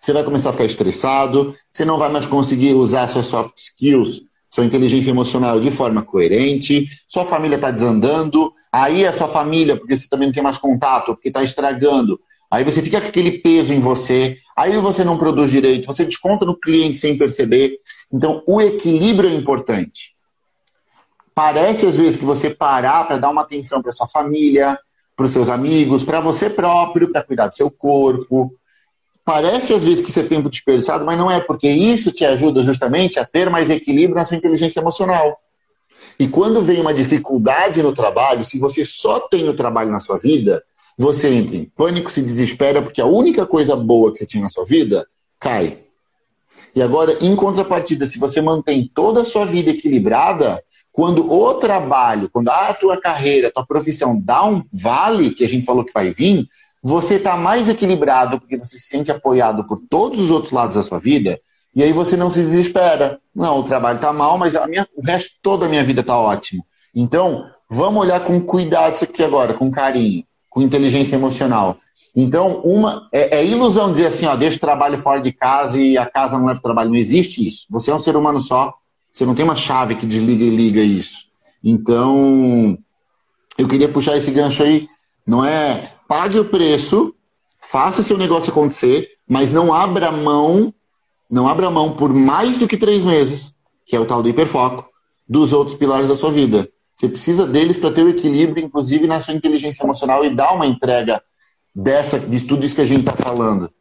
[0.00, 4.22] Você vai começar a ficar estressado, você não vai mais conseguir usar suas soft skills
[4.54, 9.96] sua inteligência emocional de forma coerente, sua família está desandando, aí a sua família, porque
[9.96, 12.20] você também não tem mais contato, porque está estragando,
[12.54, 16.46] aí você fica com aquele peso em você, aí você não produz direito, você desconta
[16.46, 17.78] no cliente sem perceber.
[18.12, 20.14] Então, o equilíbrio é importante.
[21.34, 24.78] Parece às vezes que você parar para dar uma atenção para sua família,
[25.16, 28.54] para os seus amigos, para você próprio, para cuidar do seu corpo,
[29.24, 32.62] Parece às vezes que isso é tempo desperdiçado, mas não é, porque isso te ajuda
[32.62, 35.38] justamente a ter mais equilíbrio na sua inteligência emocional.
[36.18, 40.18] E quando vem uma dificuldade no trabalho, se você só tem o trabalho na sua
[40.18, 40.62] vida,
[40.96, 44.48] você entra em pânico, se desespera, porque a única coisa boa que você tinha na
[44.48, 45.06] sua vida
[45.40, 45.80] cai.
[46.74, 52.28] E agora, em contrapartida, se você mantém toda a sua vida equilibrada, quando o trabalho,
[52.30, 55.92] quando a tua carreira, a tua profissão dá um vale, que a gente falou que
[55.92, 56.46] vai vir,
[56.82, 60.82] você está mais equilibrado porque você se sente apoiado por todos os outros lados da
[60.82, 61.40] sua vida,
[61.74, 63.18] e aí você não se desespera.
[63.34, 66.16] Não, o trabalho está mal, mas a minha, o resto toda a minha vida está
[66.16, 66.64] ótimo.
[66.94, 70.24] Então, vamos olhar com cuidado isso aqui agora, com carinho,
[70.54, 71.78] com inteligência emocional.
[72.14, 75.98] Então, uma é, é, ilusão dizer assim, ó, deixa o trabalho fora de casa e
[75.98, 76.90] a casa não leva o trabalho.
[76.90, 77.66] Não existe isso.
[77.70, 78.72] Você é um ser humano só.
[79.12, 81.26] Você não tem uma chave que desliga e liga isso.
[81.62, 82.78] Então,
[83.58, 84.86] eu queria puxar esse gancho aí.
[85.26, 87.12] Não é pague o preço,
[87.58, 90.72] faça seu negócio acontecer, mas não abra mão,
[91.28, 93.52] não abra mão por mais do que três meses,
[93.84, 94.88] que é o tal do hiperfoco,
[95.28, 96.68] dos outros pilares da sua vida.
[96.94, 100.66] Você precisa deles para ter o equilíbrio, inclusive na sua inteligência emocional, e dar uma
[100.66, 101.20] entrega
[101.74, 103.72] dessa, de tudo isso que a gente está falando.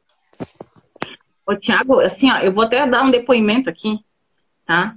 [1.45, 3.99] Ô, Tiago, assim, ó, eu vou até dar um depoimento aqui,
[4.66, 4.95] tá?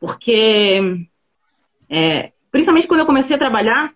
[0.00, 1.06] Porque,
[1.88, 3.94] é, principalmente quando eu comecei a trabalhar,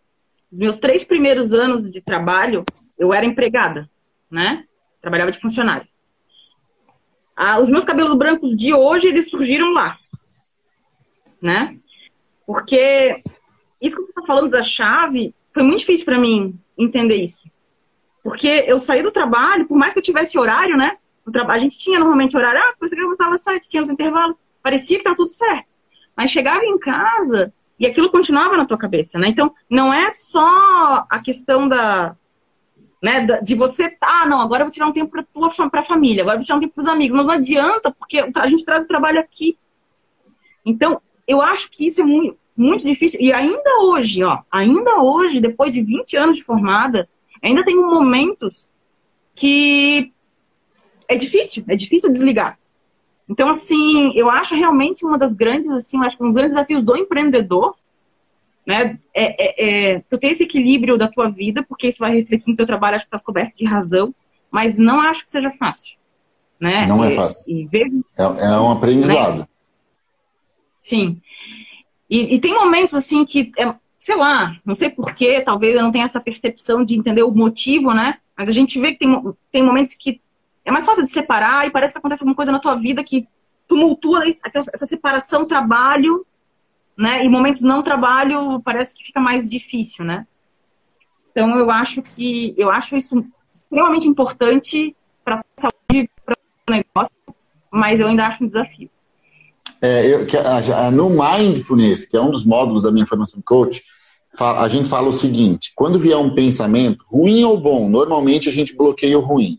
[0.53, 2.65] meus três primeiros anos de trabalho,
[2.97, 3.91] eu era empregada,
[4.31, 4.65] né?
[5.01, 5.87] Trabalhava de funcionário.
[7.35, 9.97] Ah, os meus cabelos brancos de hoje, eles surgiram lá,
[11.41, 11.77] né?
[12.47, 13.23] Porque
[13.81, 17.49] isso que você está falando da chave, foi muito difícil para mim entender isso.
[18.23, 20.97] Porque eu saí do trabalho, por mais que eu tivesse horário, né?
[21.49, 25.03] A gente tinha normalmente horário, ah, você começava às sete, tinha os intervalos, parecia que
[25.03, 25.75] estava tudo certo.
[26.17, 29.29] Mas chegava em casa, e aquilo continuava na tua cabeça, né?
[29.29, 32.17] Então, não é só a questão da,
[33.03, 36.37] né, de você, ah, não, agora eu vou tirar um tempo para a família, agora
[36.37, 37.17] eu vou tirar um tempo para os amigos.
[37.17, 39.57] Não adianta, porque a gente traz o trabalho aqui.
[40.65, 43.21] Então, eu acho que isso é muito, muito difícil.
[43.21, 47.09] E ainda hoje, ó, ainda hoje, depois de 20 anos de formada,
[47.43, 48.69] ainda tem momentos
[49.35, 50.13] que
[51.07, 52.59] é difícil, é difícil desligar.
[53.29, 56.83] Então, assim, eu acho realmente uma das grandes, assim, acho que um dos grandes desafios
[56.83, 57.77] do empreendedor,
[58.67, 62.49] né, é, é, é tu ter esse equilíbrio da tua vida, porque isso vai refletir
[62.49, 64.15] no teu trabalho, acho que está coberto de razão,
[64.51, 65.97] mas não acho que seja fácil.
[66.59, 66.87] Né?
[66.87, 67.45] Não é fácil.
[67.55, 69.41] E, e é, é, um aprendizado.
[69.41, 69.49] Né?
[70.81, 71.21] Sim.
[72.09, 75.91] E, e, tem momentos, assim, que, é, sei lá, não sei porquê, talvez eu não
[75.91, 78.19] tenha essa percepção de entender o motivo, né?
[78.37, 80.21] Mas a gente vê que tem, tem momentos que
[80.65, 83.27] é mais fácil de separar e parece que acontece alguma coisa na tua vida que
[83.67, 86.27] tumultua essa separação trabalho,
[86.97, 87.25] né?
[87.25, 90.27] E momentos não trabalho parece que fica mais difícil, né?
[91.31, 96.37] Então eu acho que eu acho isso extremamente importante para a saúde, para
[96.69, 97.15] o negócio,
[97.71, 98.91] mas eu ainda acho um desafio.
[99.81, 103.83] É, eu, que, a, no Mindfulness, que é um dos módulos da minha formação coach,
[104.41, 108.77] a gente fala o seguinte: quando vier um pensamento, ruim ou bom, normalmente a gente
[108.77, 109.59] bloqueia o ruim.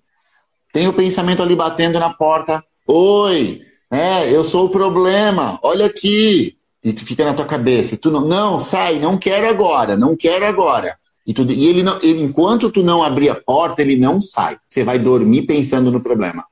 [0.72, 2.64] Tem o pensamento ali batendo na porta.
[2.86, 3.62] Oi,
[3.92, 6.58] é, eu sou o problema, olha aqui.
[6.84, 7.96] E tu fica na tua cabeça.
[7.96, 10.98] E tu não, não, sai, não quero agora, não quero agora.
[11.28, 14.58] E, tu, e ele, não, ele, enquanto tu não abrir a porta, ele não sai.
[14.68, 16.46] Você vai dormir pensando no problema.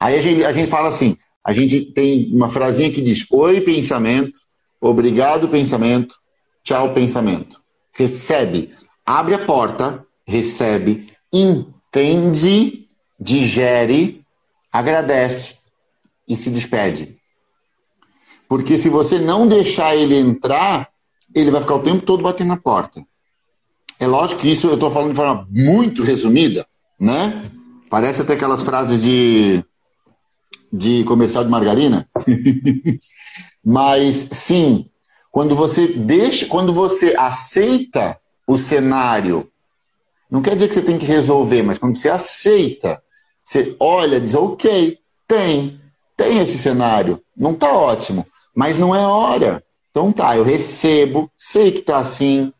[0.00, 3.60] Aí a gente, a gente fala assim: a gente tem uma frasinha que diz: Oi,
[3.60, 4.38] pensamento,
[4.80, 6.16] obrigado, pensamento,
[6.62, 7.60] tchau, pensamento.
[7.92, 8.72] Recebe,
[9.04, 12.86] abre a porta, recebe, entende,
[13.18, 14.24] digere,
[14.72, 15.56] agradece
[16.28, 17.16] e se despede.
[18.48, 20.88] Porque se você não deixar ele entrar,
[21.34, 23.04] ele vai ficar o tempo todo batendo na porta.
[23.98, 26.66] É lógico que isso eu estou falando de forma muito resumida,
[26.98, 27.42] né?
[27.88, 29.64] Parece até aquelas frases de,
[30.72, 32.08] de comercial de margarina.
[33.64, 34.88] Mas, sim,
[35.30, 39.48] Quando você deixa, quando você aceita o cenário,
[40.30, 43.02] não quer dizer que você tem que resolver, mas quando você aceita,
[43.42, 45.80] você olha, diz, ok, tem,
[46.16, 49.64] tem esse cenário, não está ótimo, mas não é hora.
[49.90, 52.52] Então tá, eu recebo, sei que está assim,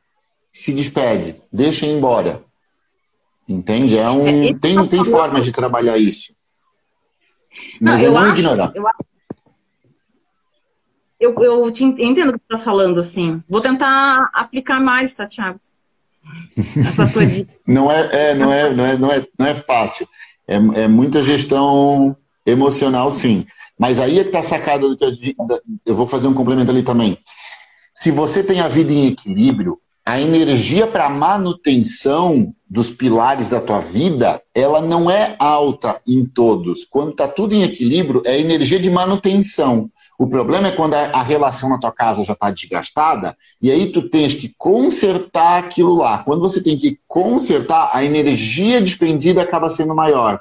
[0.51, 2.43] se despede, deixa ir embora.
[3.47, 3.99] Entende?
[3.99, 6.33] É um, é, tem, tá tem formas de trabalhar isso.
[7.81, 8.73] Mas não, é não acho, ignorar.
[11.21, 13.43] Eu, eu, eu te entendo o que você está falando, assim.
[13.49, 15.61] Vou tentar aplicar mais, tá, Thiago?
[16.57, 17.53] Essa tua dica.
[17.67, 20.07] não, é, é, não, é, não, é, não, é, não é fácil.
[20.47, 23.47] É, é muita gestão emocional, sim.
[23.79, 25.13] Mas aí é que está a sacada do que eu,
[25.87, 27.19] eu vou fazer um complemento ali também.
[27.93, 33.81] Se você tem a vida em equilíbrio, a energia para manutenção dos pilares da tua
[33.81, 36.85] vida, ela não é alta em todos.
[36.85, 39.91] Quando está tudo em equilíbrio, é energia de manutenção.
[40.19, 44.09] O problema é quando a relação na tua casa já está desgastada e aí tu
[44.09, 46.19] tens que consertar aquilo lá.
[46.19, 50.41] Quando você tem que consertar, a energia despendida acaba sendo maior.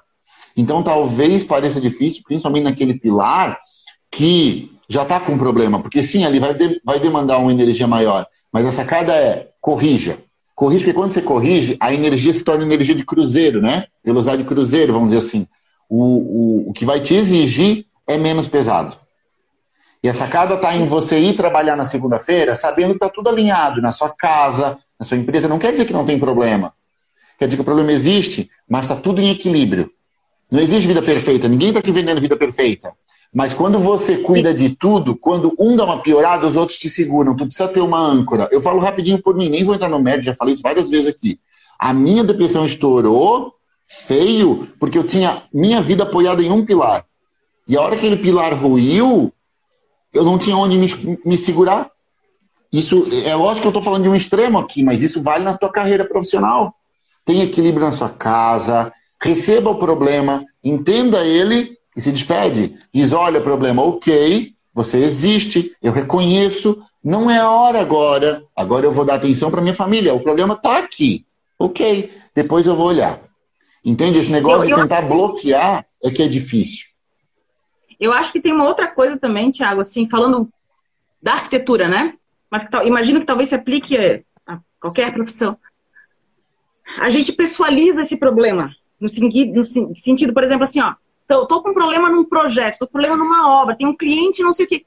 [0.55, 3.57] Então talvez pareça difícil, principalmente naquele pilar
[4.12, 8.28] que já está com problema, porque sim, ali vai, de, vai demandar uma energia maior.
[8.52, 10.18] Mas a sacada é corrija.
[10.56, 13.86] Corrige, porque quando você corrige, a energia se torna energia de cruzeiro, né?
[14.04, 15.47] Velocidade de cruzeiro, vamos dizer assim.
[15.89, 18.97] O, o, o que vai te exigir é menos pesado.
[20.04, 23.82] E a sacada está em você ir trabalhar na segunda-feira sabendo que está tudo alinhado
[23.82, 25.47] na sua casa, na sua empresa.
[25.47, 26.74] Não quer dizer que não tem problema.
[27.38, 29.91] Quer dizer que o problema existe, mas está tudo em equilíbrio.
[30.49, 31.47] Não existe vida perfeita.
[31.47, 32.93] Ninguém está aqui vendendo vida perfeita.
[33.34, 37.36] Mas quando você cuida de tudo, quando um dá uma piorada, os outros te seguram.
[37.36, 38.49] Tu precisa ter uma âncora.
[38.51, 41.07] Eu falo rapidinho por mim, nem vou entrar no médico, já falei isso várias vezes
[41.07, 41.39] aqui.
[41.79, 43.53] A minha depressão estourou
[43.86, 47.05] feio porque eu tinha minha vida apoiada em um pilar.
[47.67, 49.32] E a hora que aquele pilar ruiu,
[50.13, 51.89] eu não tinha onde me, me segurar.
[52.71, 55.57] Isso é lógico que eu estou falando de um extremo aqui, mas isso vale na
[55.57, 56.73] tua carreira profissional.
[57.23, 62.77] Tem equilíbrio na sua casa, receba o problema, entenda ele e se despede.
[62.93, 68.43] Diz: olha, problema, ok, você existe, eu reconheço, não é a hora agora.
[68.55, 70.13] Agora eu vou dar atenção para minha família.
[70.13, 71.25] O problema está aqui.
[71.57, 73.19] Ok, depois eu vou olhar.
[73.83, 74.19] Entende?
[74.19, 74.75] Esse negócio eu, eu...
[74.75, 76.85] de tentar bloquear é que é difícil.
[77.99, 80.49] Eu acho que tem uma outra coisa também, Tiago, assim, falando
[81.21, 82.15] da arquitetura, né?
[82.49, 83.95] Mas que, imagino que talvez se aplique
[84.47, 85.57] a qualquer profissão.
[86.99, 88.75] A gente pessoaliza esse problema.
[88.99, 89.07] No,
[89.53, 90.93] no sentido, por exemplo, assim, ó,
[91.32, 94.43] tô, tô com um problema num projeto, tô com problema numa obra, tem um cliente,
[94.43, 94.86] não sei o quê.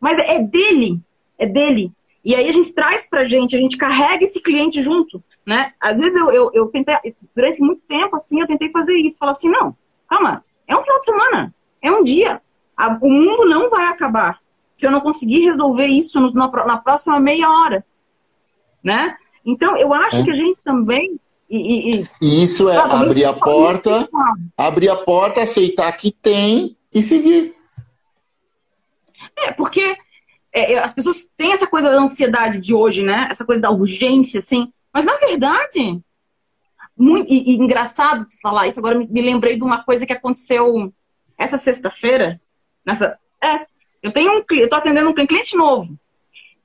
[0.00, 1.00] Mas é dele,
[1.36, 1.90] é dele.
[2.24, 5.72] E aí a gente traz pra gente, a gente carrega esse cliente junto, né?
[5.80, 6.94] Às vezes eu, eu, eu tentei,
[7.34, 9.18] durante muito tempo, assim, eu tentei fazer isso.
[9.18, 9.76] Falar assim, não,
[10.08, 12.40] calma, é um final de semana, é um dia.
[13.02, 14.38] O mundo não vai acabar
[14.76, 17.84] se eu não conseguir resolver isso na, próxima meia hora,
[18.84, 19.16] né?
[19.44, 20.24] Então, eu acho é.
[20.24, 21.18] que a gente também
[21.48, 24.08] e, e, e isso é abrir a porta,
[24.56, 27.54] abrir a porta, aceitar que tem e seguir.
[29.38, 29.96] É, porque
[30.52, 33.28] é, as pessoas têm essa coisa da ansiedade de hoje, né?
[33.30, 34.72] Essa coisa da urgência, assim.
[34.92, 36.00] Mas na verdade,
[36.96, 38.80] muito e, e engraçado falar isso.
[38.80, 40.92] Agora me, me lembrei de uma coisa que aconteceu
[41.38, 42.40] essa sexta-feira.
[42.84, 43.66] Nessa, é,
[44.02, 45.96] eu tenho um, eu tô atendendo um cliente novo.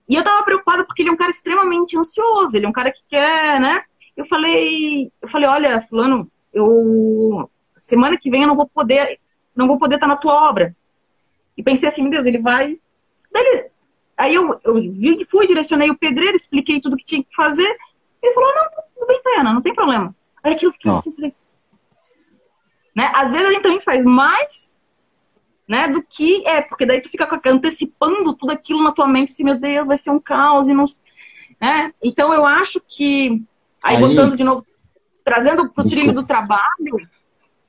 [0.09, 2.57] E eu tava preocupada porque ele é um cara extremamente ansioso.
[2.57, 3.83] Ele é um cara que quer, né?
[4.15, 9.19] Eu falei, eu falei, olha, fulano, eu semana que vem eu não vou poder,
[9.55, 10.75] não vou poder estar na tua obra.
[11.57, 12.79] E pensei assim, meu Deus, ele vai.
[13.35, 13.71] Ele...
[14.17, 14.75] Aí eu, eu
[15.29, 17.77] fui, direcionei o pedreiro, expliquei tudo que tinha que fazer.
[18.21, 20.15] Ele falou, não, tudo bem, Tayana, não tem problema.
[20.43, 21.33] Aí aquilo ficou assim, falei,
[22.95, 23.11] né?
[23.15, 24.79] Às vezes a gente também faz mais
[25.67, 29.43] né, do que é, porque daí tu fica antecipando tudo aquilo na tua mente, assim,
[29.43, 30.85] meu Deus, vai ser um caos e não.
[31.59, 31.93] Né?
[32.03, 33.41] Então eu acho que
[33.83, 34.65] Aí, Aí botando de novo,
[35.23, 37.07] trazendo para o trilho do trabalho,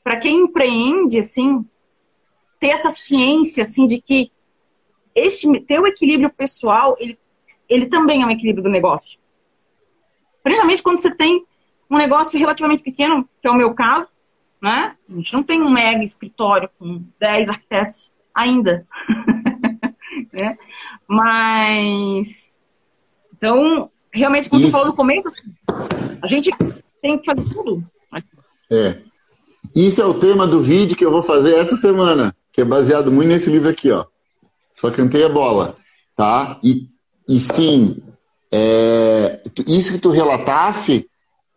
[0.03, 1.65] para quem empreende, assim,
[2.61, 4.31] ter essa ciência, assim, de que
[5.15, 7.19] este teu equilíbrio pessoal, ele,
[7.69, 9.19] ele também é um equilíbrio do negócio.
[10.43, 11.45] Principalmente quando você tem
[11.91, 14.09] um negócio relativamente pequeno, que é o meu caso,
[14.61, 14.97] né?
[15.09, 18.87] A gente não tem um mega escritório com 10 arquitetos ainda.
[20.33, 20.57] né?
[21.07, 22.59] Mas,
[23.33, 24.71] então, realmente, como Isso.
[24.71, 25.29] você falou no começo,
[26.23, 26.51] a gente
[27.03, 27.85] tem que fazer tudo.
[28.71, 28.99] É.
[29.75, 33.11] Isso é o tema do vídeo que eu vou fazer essa semana, que é baseado
[33.11, 34.07] muito nesse livro aqui, ó.
[34.75, 35.77] Só cantei a bola,
[36.17, 36.59] tá?
[36.63, 36.87] E,
[37.29, 38.03] e sim,
[38.51, 41.09] é, isso que tu relatasse,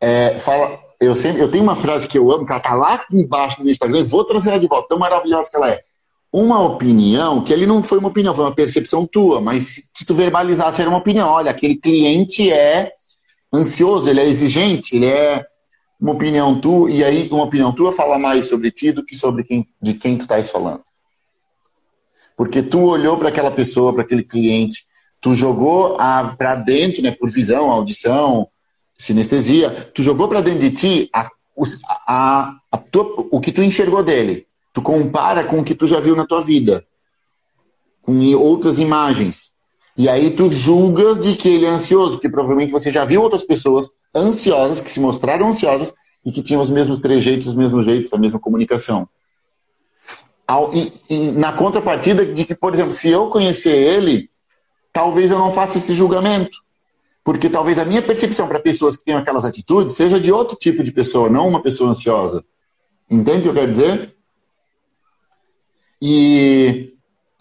[0.01, 3.05] é, fala, eu sempre, eu tenho uma frase que eu amo, que ela tá lá
[3.12, 5.84] embaixo no Instagram, e vou trazer ela de volta, tão maravilhosa que ela é.
[6.32, 10.13] Uma opinião, que ali não foi uma opinião, foi uma percepção tua, mas se tu
[10.13, 11.30] verbalizasse era uma opinião.
[11.30, 12.91] Olha, aquele cliente é
[13.53, 15.45] ansioso, ele é exigente, ele é
[15.99, 19.43] uma opinião tua, e aí uma opinião tua fala mais sobre ti do que sobre
[19.43, 20.84] quem, de quem tu estás falando.
[22.36, 24.86] Porque tu olhou para aquela pessoa, para aquele cliente,
[25.19, 25.97] tu jogou
[26.38, 28.47] para dentro, né, por visão, audição,
[28.97, 31.30] sinestesia, tu jogou para dentro de ti a,
[32.07, 34.47] a, a tua, o que tu enxergou dele.
[34.78, 36.86] Tu compara com o que tu já viu na tua vida,
[38.03, 39.53] com outras imagens.
[39.97, 43.43] E aí tu julgas de que ele é ansioso, porque provavelmente você já viu outras
[43.43, 48.13] pessoas ansiosas, que se mostraram ansiosas e que tinham os mesmos trejeitos, os mesmos jeitos,
[48.13, 49.09] a mesma comunicação.
[51.34, 54.30] Na contrapartida de que, por exemplo, se eu conhecer ele,
[54.93, 56.59] talvez eu não faça esse julgamento.
[57.23, 60.84] Porque talvez a minha percepção para pessoas que têm aquelas atitudes seja de outro tipo
[60.84, 62.45] de pessoa, não uma pessoa ansiosa.
[63.09, 64.16] Entende o que eu quero dizer?
[66.02, 66.93] E,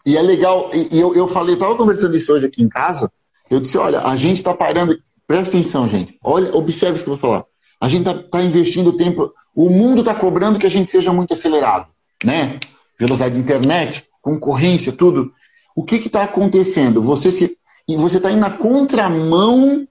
[0.04, 3.10] e é legal, e eu, eu falei, estava conversando isso hoje aqui em casa,
[3.50, 7.16] eu disse, olha, a gente está parando, presta atenção, gente, olha, observe o que eu
[7.16, 7.44] vou falar.
[7.80, 11.32] A gente está tá investindo tempo, o mundo está cobrando que a gente seja muito
[11.32, 11.86] acelerado,
[12.24, 12.58] né?
[12.98, 15.30] Velocidade de internet, concorrência, tudo.
[15.74, 17.02] O que está acontecendo?
[17.02, 19.86] Você se e você está indo na contramão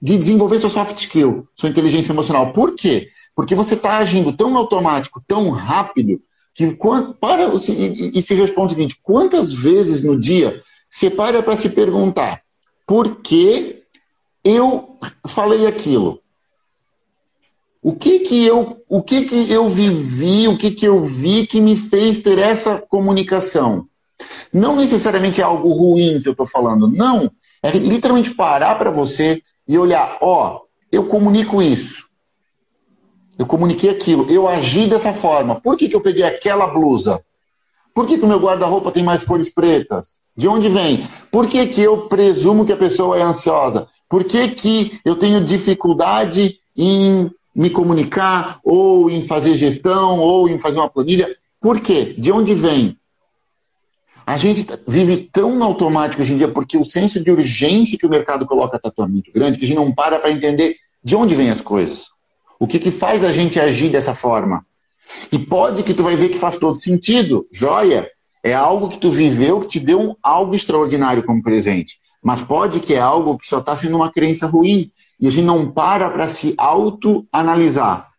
[0.00, 2.52] de desenvolver seu soft skill, sua inteligência emocional.
[2.52, 3.08] Por quê?
[3.34, 6.20] Porque você está agindo tão automático, tão rápido,
[6.60, 6.76] que
[7.18, 11.70] para e, e se responde o seguinte: quantas vezes no dia você para para se
[11.70, 12.42] perguntar
[12.86, 13.82] por que
[14.44, 16.20] eu falei aquilo?
[17.82, 21.62] O que que eu, o que que eu vivi, o que que eu vi que
[21.62, 23.86] me fez ter essa comunicação?
[24.52, 27.30] Não necessariamente é algo ruim que eu estou falando, não.
[27.62, 30.60] É literalmente parar para você e olhar, ó,
[30.92, 32.09] eu comunico isso.
[33.40, 35.58] Eu comuniquei aquilo, eu agi dessa forma.
[35.58, 37.24] Por que, que eu peguei aquela blusa?
[37.94, 40.20] Por que, que o meu guarda-roupa tem mais cores pretas?
[40.36, 41.08] De onde vem?
[41.32, 43.88] Por que, que eu presumo que a pessoa é ansiosa?
[44.10, 50.58] Por que, que eu tenho dificuldade em me comunicar, ou em fazer gestão, ou em
[50.58, 51.34] fazer uma planilha?
[51.58, 52.14] Por quê?
[52.18, 52.94] De onde vem?
[54.26, 58.04] A gente vive tão no automático hoje em dia porque o senso de urgência que
[58.04, 61.16] o mercado coloca está tão muito grande que a gente não para para entender de
[61.16, 62.10] onde vêm as coisas.
[62.60, 64.66] O que, que faz a gente agir dessa forma?
[65.32, 67.48] E pode que tu vai ver que faz todo sentido.
[67.50, 68.06] Joia,
[68.44, 71.98] é algo que tu viveu que te deu um, algo extraordinário como presente.
[72.22, 74.92] Mas pode que é algo que só está sendo uma crença ruim.
[75.18, 78.10] E a gente não para para se autoanalisar.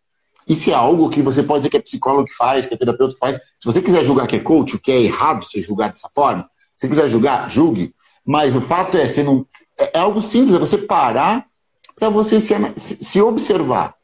[0.48, 3.14] Isso é algo que você pode dizer que é psicólogo que faz, que é terapeuta
[3.14, 3.36] que faz.
[3.36, 6.50] Se você quiser julgar que é coach, o que é errado você julgar dessa forma,
[6.74, 7.94] se quiser julgar, julgue.
[8.26, 9.46] Mas o fato é, você não,
[9.78, 11.46] é algo simples, é você parar
[11.94, 13.94] para você se, se observar.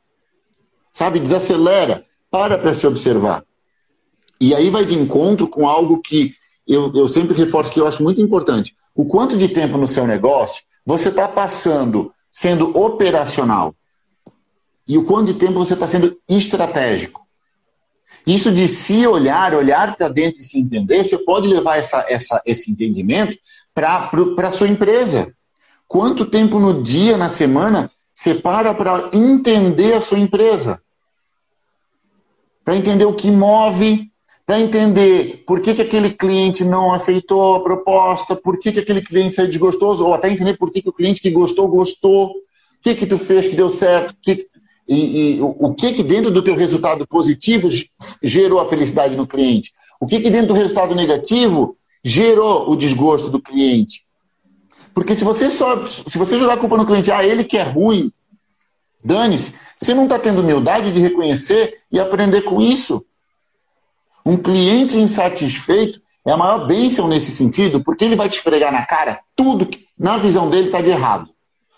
[0.99, 1.21] Sabe?
[1.21, 3.45] Desacelera, para para se observar.
[4.41, 6.35] E aí vai de encontro com algo que
[6.67, 8.75] eu, eu sempre reforço que eu acho muito importante.
[8.97, 13.77] O quanto de tempo no seu negócio você está passando sendo operacional
[14.89, 17.25] e o quanto de tempo você está sendo estratégico.
[18.27, 22.43] Isso de se olhar, olhar para dentro e se entender, você pode levar essa, essa,
[22.45, 23.39] esse entendimento
[23.73, 25.33] para a sua empresa.
[25.87, 30.83] Quanto tempo no dia, na semana, você para para entender a sua empresa?
[32.69, 34.11] Para entender o que move,
[34.45, 39.01] para entender por que, que aquele cliente não aceitou a proposta, por que, que aquele
[39.01, 42.35] cliente saiu desgostoso, ou até entender por que, que o cliente que gostou, gostou, o
[42.83, 44.47] que, que tu fez que deu certo, que,
[44.87, 47.71] e, e, o que, que dentro do teu resultado positivo
[48.23, 53.31] gerou a felicidade no cliente, o que, que dentro do resultado negativo gerou o desgosto
[53.31, 54.05] do cliente.
[54.93, 57.63] Porque se você só, se você jogar a culpa no cliente, ah, ele que é
[57.63, 58.13] ruim,
[59.05, 59.55] Dane-se.
[59.79, 63.05] Você não está tendo humildade de reconhecer e aprender com isso.
[64.25, 68.85] Um cliente insatisfeito é a maior bênção nesse sentido, porque ele vai te esfregar na
[68.85, 71.31] cara tudo que, na visão dele, está de errado.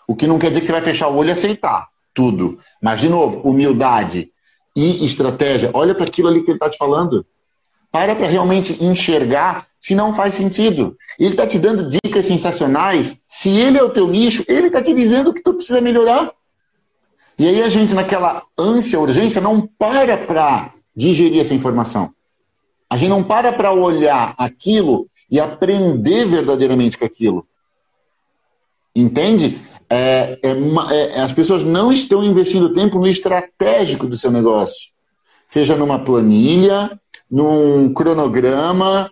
[0.08, 2.58] O que não quer dizer que você vai fechar o olho e aceitar tudo.
[2.82, 4.32] Mas, de novo, humildade
[4.76, 5.70] e estratégia.
[5.72, 7.24] Olha para aquilo ali que ele está te falando.
[7.92, 10.96] Para para realmente enxergar se não faz sentido.
[11.18, 13.16] Ele está te dando dicas sensacionais.
[13.26, 16.30] Se ele é o teu nicho, ele está te dizendo que tu precisa melhorar.
[17.40, 22.10] E aí a gente, naquela ânsia, urgência, não para para digerir essa informação.
[22.90, 27.46] A gente não para para olhar aquilo e aprender verdadeiramente com aquilo.
[28.94, 29.58] Entende?
[29.88, 30.50] É, é,
[30.90, 34.90] é, as pessoas não estão investindo tempo no estratégico do seu negócio.
[35.46, 39.10] Seja numa planilha, num cronograma,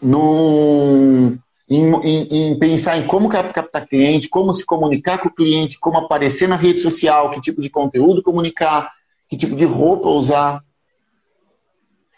[0.00, 1.36] num,
[1.68, 5.98] em, em, em, pensar em como captar cliente, como se comunicar com o cliente, como
[5.98, 8.90] aparecer na rede social, que tipo de conteúdo comunicar,
[9.28, 10.62] que tipo de roupa usar.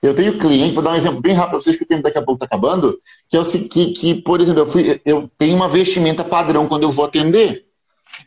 [0.03, 2.19] Eu tenho cliente, vou dar um exemplo bem rápido para vocês que o tempo daqui
[2.19, 5.57] a pouco está acabando, que é o que, que por exemplo, eu, fui, eu tenho
[5.57, 7.67] uma vestimenta padrão quando eu vou atender.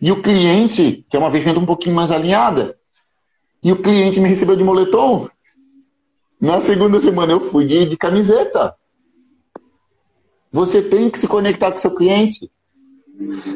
[0.01, 2.77] E o cliente, que é uma vestimenta um pouquinho mais alinhada,
[3.63, 5.29] e o cliente me recebeu de moletom.
[6.39, 8.75] Na segunda semana eu fui de, de camiseta.
[10.51, 12.51] Você tem que se conectar com seu cliente.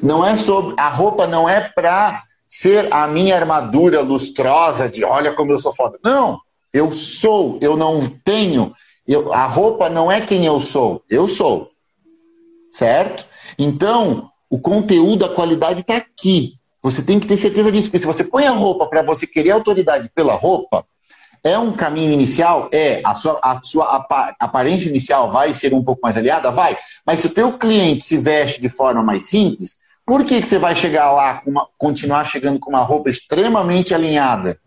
[0.01, 0.75] Não é sobre.
[0.77, 5.73] A roupa não é para ser a minha armadura lustrosa de olha como eu sou
[5.73, 5.99] foda.
[6.03, 6.39] Não.
[6.71, 8.73] Eu sou, eu não tenho.
[9.07, 11.03] Eu, a roupa não é quem eu sou.
[11.09, 11.71] Eu sou.
[12.71, 13.27] Certo?
[13.57, 16.55] Então, o conteúdo, a qualidade está aqui.
[16.81, 17.87] Você tem que ter certeza disso.
[17.87, 20.85] Porque se você põe a roupa para você querer autoridade pela roupa,
[21.45, 22.67] é um caminho inicial?
[22.73, 23.01] É.
[23.05, 24.07] A sua, a sua
[24.39, 26.49] aparência inicial vai ser um pouco mais aliada?
[26.49, 26.75] Vai.
[27.05, 30.57] Mas se o teu cliente se veste de forma mais simples, por que, que você
[30.57, 34.59] vai chegar lá, uma, continuar chegando com uma roupa extremamente alinhada?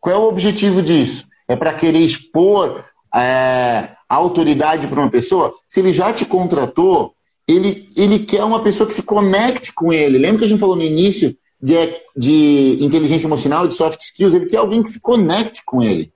[0.00, 1.26] Qual é o objetivo disso?
[1.48, 5.52] É para querer expor é, a autoridade para uma pessoa?
[5.66, 7.12] Se ele já te contratou,
[7.46, 10.16] ele, ele quer uma pessoa que se conecte com ele.
[10.16, 14.34] Lembra que a gente falou no início de, de inteligência emocional, de soft skills?
[14.34, 16.12] Ele quer alguém que se conecte com ele.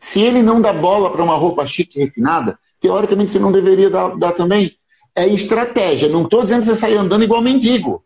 [0.00, 3.88] Se ele não dá bola para uma roupa chique e refinada, teoricamente você não deveria
[3.88, 4.72] dar, dar também.
[5.14, 6.08] É estratégia.
[6.08, 8.04] Não estou dizendo que você sair andando igual mendigo.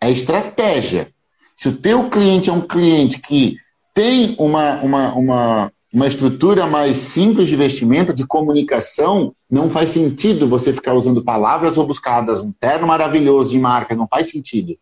[0.00, 1.12] É estratégia.
[1.54, 3.56] Se o teu cliente é um cliente que
[3.94, 10.48] tem uma, uma, uma, uma estrutura mais simples de vestimenta, de comunicação, não faz sentido
[10.48, 14.76] você ficar usando palavras rebuscadas, um terno maravilhoso de marca, não faz sentido.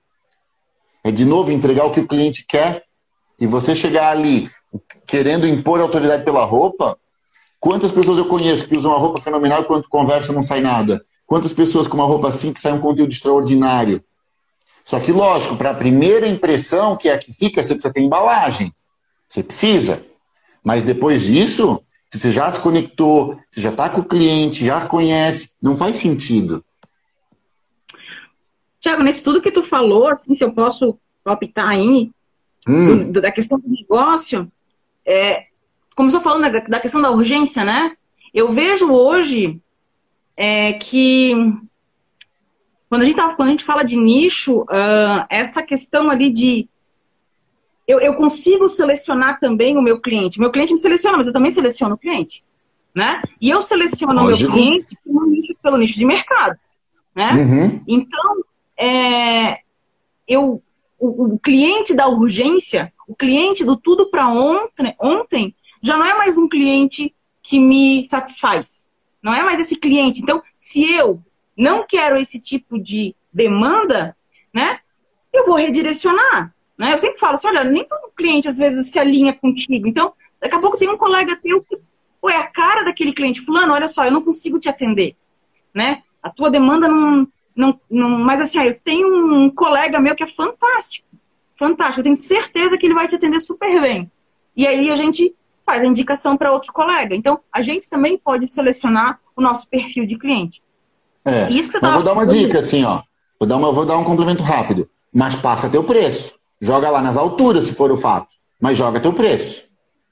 [1.05, 2.85] É de novo entregar o que o cliente quer
[3.39, 4.51] e você chegar ali
[5.07, 6.97] querendo impor autoridade pela roupa.
[7.59, 11.05] Quantas pessoas eu conheço que usam uma roupa fenomenal quando conversa não sai nada?
[11.27, 14.03] Quantas pessoas com uma roupa assim que sai um conteúdo extraordinário?
[14.85, 18.01] Só que, lógico, para a primeira impressão, que é a que fica, você precisa ter
[18.01, 18.73] embalagem.
[19.29, 20.05] Você precisa.
[20.63, 21.81] Mas depois disso,
[22.11, 25.97] se você já se conectou, você já está com o cliente, já conhece, não faz
[25.97, 26.65] sentido.
[28.83, 32.11] Tiago, nesse tudo que tu falou, assim, se eu posso optar aí,
[32.69, 33.13] hum.
[33.13, 34.51] do, da questão do negócio,
[35.07, 35.47] é,
[35.95, 37.97] como eu falando da, da, questão da urgência, né?
[38.35, 39.61] Eu vejo hoje
[40.37, 41.33] é, que
[42.89, 46.69] quando a, gente tá, quando a gente fala de nicho, uh, essa questão ali de
[47.87, 50.41] eu, eu consigo selecionar também o meu cliente.
[50.41, 52.45] Meu cliente me seleciona, mas eu também seleciono o cliente.
[52.95, 53.23] Né?
[53.41, 56.59] E eu seleciono o meu cliente pelo nicho, pelo nicho de mercado.
[57.15, 57.33] Né?
[57.33, 57.81] Uhum.
[57.89, 58.45] Então,
[58.83, 59.61] é,
[60.27, 60.61] eu,
[60.99, 66.19] o, o, cliente da urgência, o cliente do tudo para ontem, ontem, já não é
[66.19, 68.89] mais um cliente que me satisfaz.
[69.23, 70.21] Não é mais esse cliente.
[70.21, 71.23] Então, se eu
[71.57, 74.17] não quero esse tipo de demanda,
[74.53, 74.81] né,
[75.33, 76.53] eu vou redirecionar.
[76.77, 76.93] Né?
[76.93, 79.87] Eu sempre falo assim, olha, nem todo cliente às vezes se alinha contigo.
[79.87, 81.79] Então, daqui a pouco tem um colega teu que
[82.29, 83.43] é a cara daquele cliente.
[83.43, 85.15] Fulano, olha só, eu não consigo te atender.
[85.73, 86.03] Né?
[86.21, 88.09] A tua demanda não, não, não...
[88.19, 91.07] Mas assim, ó, eu tenho um colega meu que é fantástico.
[91.57, 92.01] Fantástico.
[92.01, 94.11] Eu tenho certeza que ele vai te atender super bem.
[94.57, 95.35] E aí a gente
[95.65, 97.15] faz a indicação para outro colega.
[97.15, 100.63] Então, a gente também pode selecionar o nosso perfil de cliente.
[101.25, 103.03] É, Isso que você mas vou dar uma dica, assim, ó.
[103.39, 104.89] Vou dar, uma, vou dar um complemento rápido.
[105.13, 106.35] Mas passa teu preço.
[106.61, 108.35] Joga lá nas alturas, se for o fato.
[108.61, 109.65] Mas joga teu preço.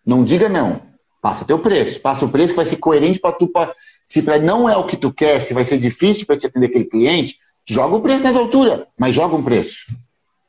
[0.04, 0.82] Não diga não.
[1.20, 2.00] Passa teu preço.
[2.00, 3.48] Passa o preço que vai ser coerente para tu.
[3.48, 3.72] Pra,
[4.04, 6.66] se pra, não é o que tu quer, se vai ser difícil para te atender
[6.66, 8.86] aquele cliente, joga o preço nas alturas.
[8.98, 9.86] Mas joga um preço.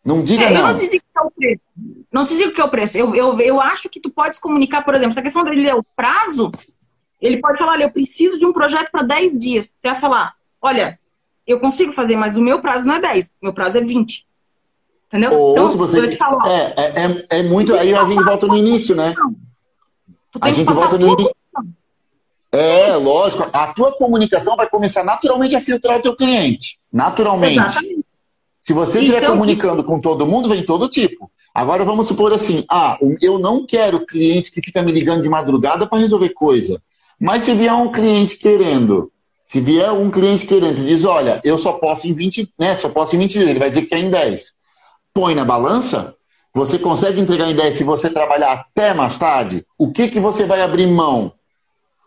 [0.03, 0.61] Não diga é, não.
[0.61, 1.61] Eu não te digo que é o preço.
[2.11, 2.97] Não te digo que é o preço.
[2.97, 5.83] Eu, eu, eu acho que tu podes comunicar, por exemplo, essa questão dele é o
[5.95, 6.51] prazo.
[7.21, 9.73] Ele pode falar, olha, eu preciso de um projeto para 10 dias.
[9.77, 10.99] Você vai falar, olha,
[11.45, 14.25] eu consigo fazer, mas o meu prazo não é 10, meu prazo é 20.
[15.07, 15.33] Entendeu?
[15.33, 15.99] Ou então, se você.
[15.99, 17.75] É, é, é, é muito.
[17.75, 19.13] Aí a gente volta no início, né?
[20.39, 21.35] A gente volta no início.
[22.51, 23.47] É, lógico.
[23.53, 26.79] A tua comunicação vai começar naturalmente a filtrar o teu cliente.
[26.91, 27.59] Naturalmente.
[27.59, 28.05] Exatamente.
[28.59, 31.31] Se você estiver então, comunicando com todo mundo, vem todo tipo.
[31.53, 35.87] Agora vamos supor assim: ah, eu não quero cliente que fica me ligando de madrugada
[35.87, 36.81] para resolver coisa.
[37.19, 39.11] Mas se vier um cliente querendo,
[39.45, 42.77] se vier um cliente querendo, diz: olha, eu só posso em 20, né?
[42.77, 44.61] Só posso em 20 dias, ele vai dizer que quer em 10
[45.13, 46.15] põe na balança,
[46.53, 49.65] você consegue entregar em 10 se você trabalhar até mais tarde?
[49.77, 51.33] O que, que você vai abrir mão?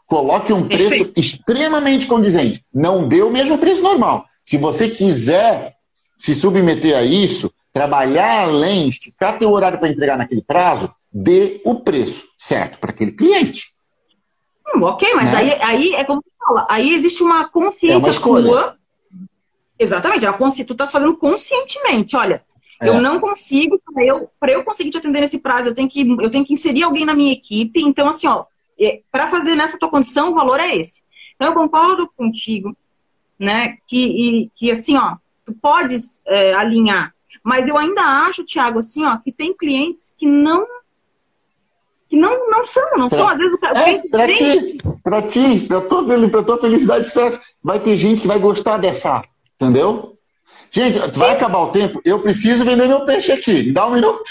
[0.07, 2.64] Coloque um preço extremamente condizente.
[2.72, 4.26] Não dê o mesmo preço normal.
[4.42, 5.74] Se você quiser
[6.16, 11.76] se submeter a isso, trabalhar além, esticar teu horário para entregar naquele prazo, dê o
[11.76, 13.72] preço certo para aquele cliente.
[14.74, 15.36] Hum, ok, mas né?
[15.36, 18.76] aí, aí é como você fala, aí existe uma consciência é escolha.
[19.78, 20.64] Exatamente, consci...
[20.64, 22.16] tu estás fazendo conscientemente.
[22.16, 22.42] Olha,
[22.80, 22.88] É.
[22.88, 26.30] Eu não consigo, para eu, eu conseguir te atender nesse prazo, eu tenho, que, eu
[26.30, 27.82] tenho que inserir alguém na minha equipe.
[27.82, 28.44] Então, assim, ó, é,
[29.10, 31.02] para fazer nessa tua condição, o valor é esse.
[31.34, 32.76] Então, eu concordo contigo,
[33.38, 33.76] né?
[33.86, 37.14] Que, e, que assim, ó, tu podes é, alinhar.
[37.42, 40.66] Mas eu ainda acho, Thiago, assim, ó, que tem clientes que não
[42.08, 43.28] que não, não são, não pra, são.
[43.28, 43.90] Às vezes o cara.
[43.90, 47.40] É, pra ti, pra ti, pra tua, pra tua felicidade e sucesso.
[47.62, 49.22] Vai ter gente que vai gostar dessa,
[49.54, 50.16] entendeu?
[50.70, 52.00] Gente, vai acabar o tempo.
[52.04, 53.64] Eu preciso vender meu peixe aqui.
[53.64, 54.22] Me dá um minuto.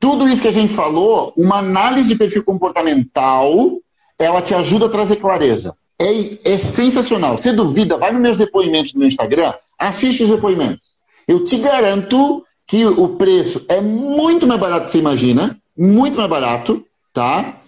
[0.00, 3.78] Tudo isso que a gente falou, uma análise de perfil comportamental,
[4.18, 5.76] ela te ajuda a trazer clareza.
[5.98, 7.36] É, é sensacional.
[7.36, 10.88] Você duvida, vai nos meus depoimentos no Instagram, assiste os depoimentos.
[11.26, 16.18] Eu te garanto que o preço é muito mais barato do que você imagina muito
[16.18, 17.60] mais barato, tá?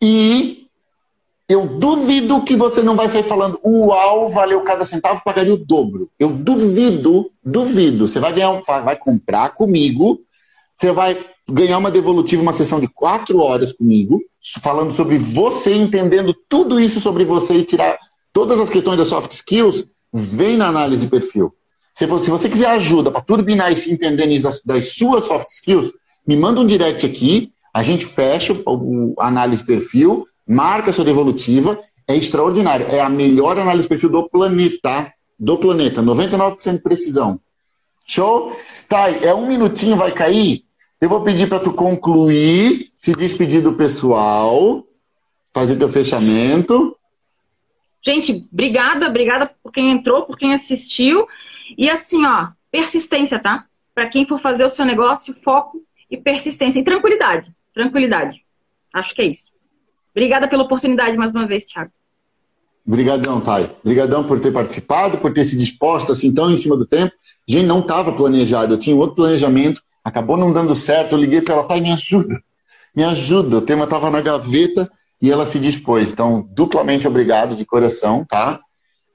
[0.00, 0.68] E
[1.48, 6.08] eu duvido que você não vai sair falando, uau, valeu cada centavo, pagaria o dobro.
[6.18, 8.06] Eu duvido, duvido.
[8.06, 10.20] Você vai ganhar, vai comprar comigo,
[10.74, 14.20] você vai ganhar uma devolutiva, uma sessão de quatro horas comigo,
[14.62, 17.98] falando sobre você, entendendo tudo isso sobre você e tirar
[18.32, 21.54] todas as questões das soft skills, vem na análise de perfil.
[21.94, 25.48] Se você, se você quiser ajuda para turbinar e se entender das, das suas soft
[25.48, 25.92] skills,
[26.26, 31.80] me manda um direct aqui, a gente fecha o, o análise perfil, marca sua devolutiva,
[32.06, 32.86] é extraordinário.
[32.88, 35.12] É a melhor análise perfil do planeta.
[35.38, 37.40] Do planeta, 99% de precisão.
[38.06, 38.56] Show?
[38.88, 40.65] Tá, é um minutinho, vai cair.
[41.00, 44.84] Eu vou pedir para tu concluir, se despedir do pessoal,
[45.52, 46.96] fazer teu fechamento.
[48.04, 51.26] Gente, obrigada, obrigada por quem entrou, por quem assistiu.
[51.76, 53.66] E assim, ó, persistência, tá?
[53.94, 58.40] Para quem for fazer o seu negócio, foco e persistência e tranquilidade tranquilidade.
[58.92, 59.50] Acho que é isso.
[60.12, 61.92] Obrigada pela oportunidade mais uma vez, Thiago.
[62.86, 63.70] Obrigadão, Thay.
[63.82, 67.12] Obrigadão por ter participado, por ter se disposto assim tão em cima do tempo.
[67.46, 71.54] Gente, não estava planejado, eu tinha outro planejamento, acabou não dando certo, eu liguei para
[71.54, 72.40] ela, Thay, me ajuda,
[72.94, 73.56] me ajuda.
[73.58, 74.88] O tema estava na gaveta
[75.20, 76.12] e ela se dispôs.
[76.12, 78.60] Então, duplamente obrigado de coração, tá?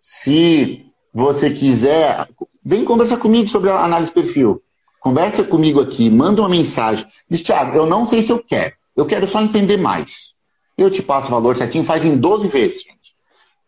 [0.01, 2.27] Se você quiser,
[2.61, 4.61] vem conversar comigo sobre a análise perfil.
[4.99, 7.07] Conversa comigo aqui, manda uma mensagem.
[7.29, 8.73] Diz, Thiago, eu não sei se eu quero.
[8.93, 10.33] Eu quero só entender mais.
[10.77, 13.15] Eu te passo o valor certinho, faz em 12 vezes, gente.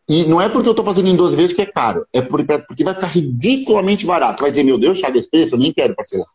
[0.10, 2.06] E não é porque eu estou fazendo em 12 vezes que é caro.
[2.12, 4.42] É porque vai ficar ridiculamente barato.
[4.42, 6.28] Vai dizer, meu Deus, Thiago, esse preço eu nem quero parcelar.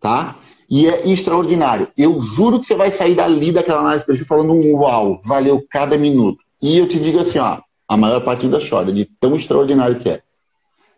[0.00, 0.36] Tá?
[0.70, 1.88] E é extraordinário.
[1.96, 5.96] Eu juro que você vai sair dali daquela análise perfil falando um uau, valeu cada
[5.96, 6.44] minuto.
[6.60, 10.08] E eu te digo assim, ó, a maior parte ainda chora, de tão extraordinário que
[10.08, 10.20] é.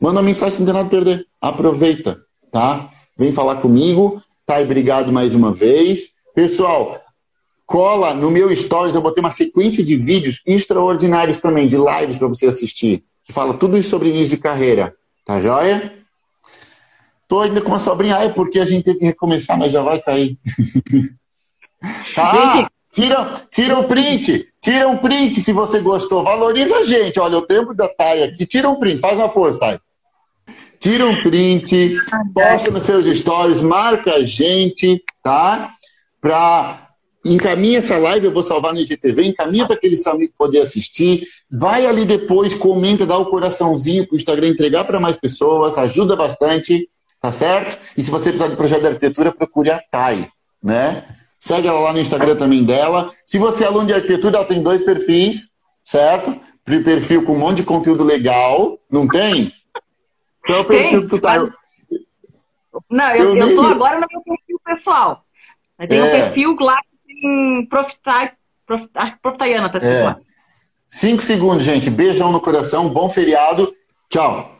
[0.00, 1.26] Manda uma mensagem sem ter nada a perder.
[1.40, 2.20] Aproveita,
[2.50, 2.90] tá?
[3.16, 4.22] Vem falar comigo.
[4.46, 6.14] Tá, obrigado mais uma vez.
[6.34, 6.98] Pessoal,
[7.66, 12.26] cola no meu stories, eu botei uma sequência de vídeos extraordinários também, de lives para
[12.26, 14.94] você assistir, que fala tudo isso sobre início de carreira.
[15.24, 15.99] Tá joia?
[17.30, 20.00] Tô ainda com uma sobrinha, é porque a gente tem que recomeçar, mas já vai
[20.02, 20.36] cair.
[22.14, 22.50] tá?
[22.50, 22.68] Gente...
[22.92, 26.24] Tira, tira o print, tira um print se você gostou.
[26.24, 27.20] Valoriza a gente.
[27.20, 28.44] Olha, o tempo da Thay aqui.
[28.44, 29.78] Tira um print, faz uma pose, Thay
[30.80, 31.94] tira um print,
[32.32, 35.70] posta nos seus stories, marca a gente, tá?
[36.20, 36.88] Pra
[37.24, 41.26] encaminha essa live, eu vou salvar no IGTV, encaminha para aquele seu amigo poder assistir,
[41.50, 46.16] vai ali depois, comenta, dá o coraçãozinho para o Instagram entregar para mais pessoas, ajuda
[46.16, 46.88] bastante,
[47.20, 47.78] tá certo?
[47.96, 50.28] E se você precisar de projeto de arquitetura, procure a Thay,
[50.62, 51.04] né?
[51.38, 53.12] Segue ela lá no Instagram também dela.
[53.24, 55.50] Se você é aluno de arquitetura, ela tem dois perfis,
[55.84, 56.38] certo?
[56.64, 59.52] Perfil com um monte de conteúdo legal, não tem?
[60.46, 61.50] Qual é o perfil que tu tá?
[62.88, 65.24] Não, eu, eu, eu tô agora no meu perfil pessoal.
[65.88, 66.04] Tem é.
[66.04, 68.32] um perfil lá que tem Profitai,
[68.66, 70.04] Prof, acho que Profitaiana, tá escrito é.
[70.04, 70.20] lá.
[70.86, 71.90] Cinco segundos, gente.
[71.90, 73.74] Beijão no coração, bom feriado.
[74.08, 74.59] Tchau.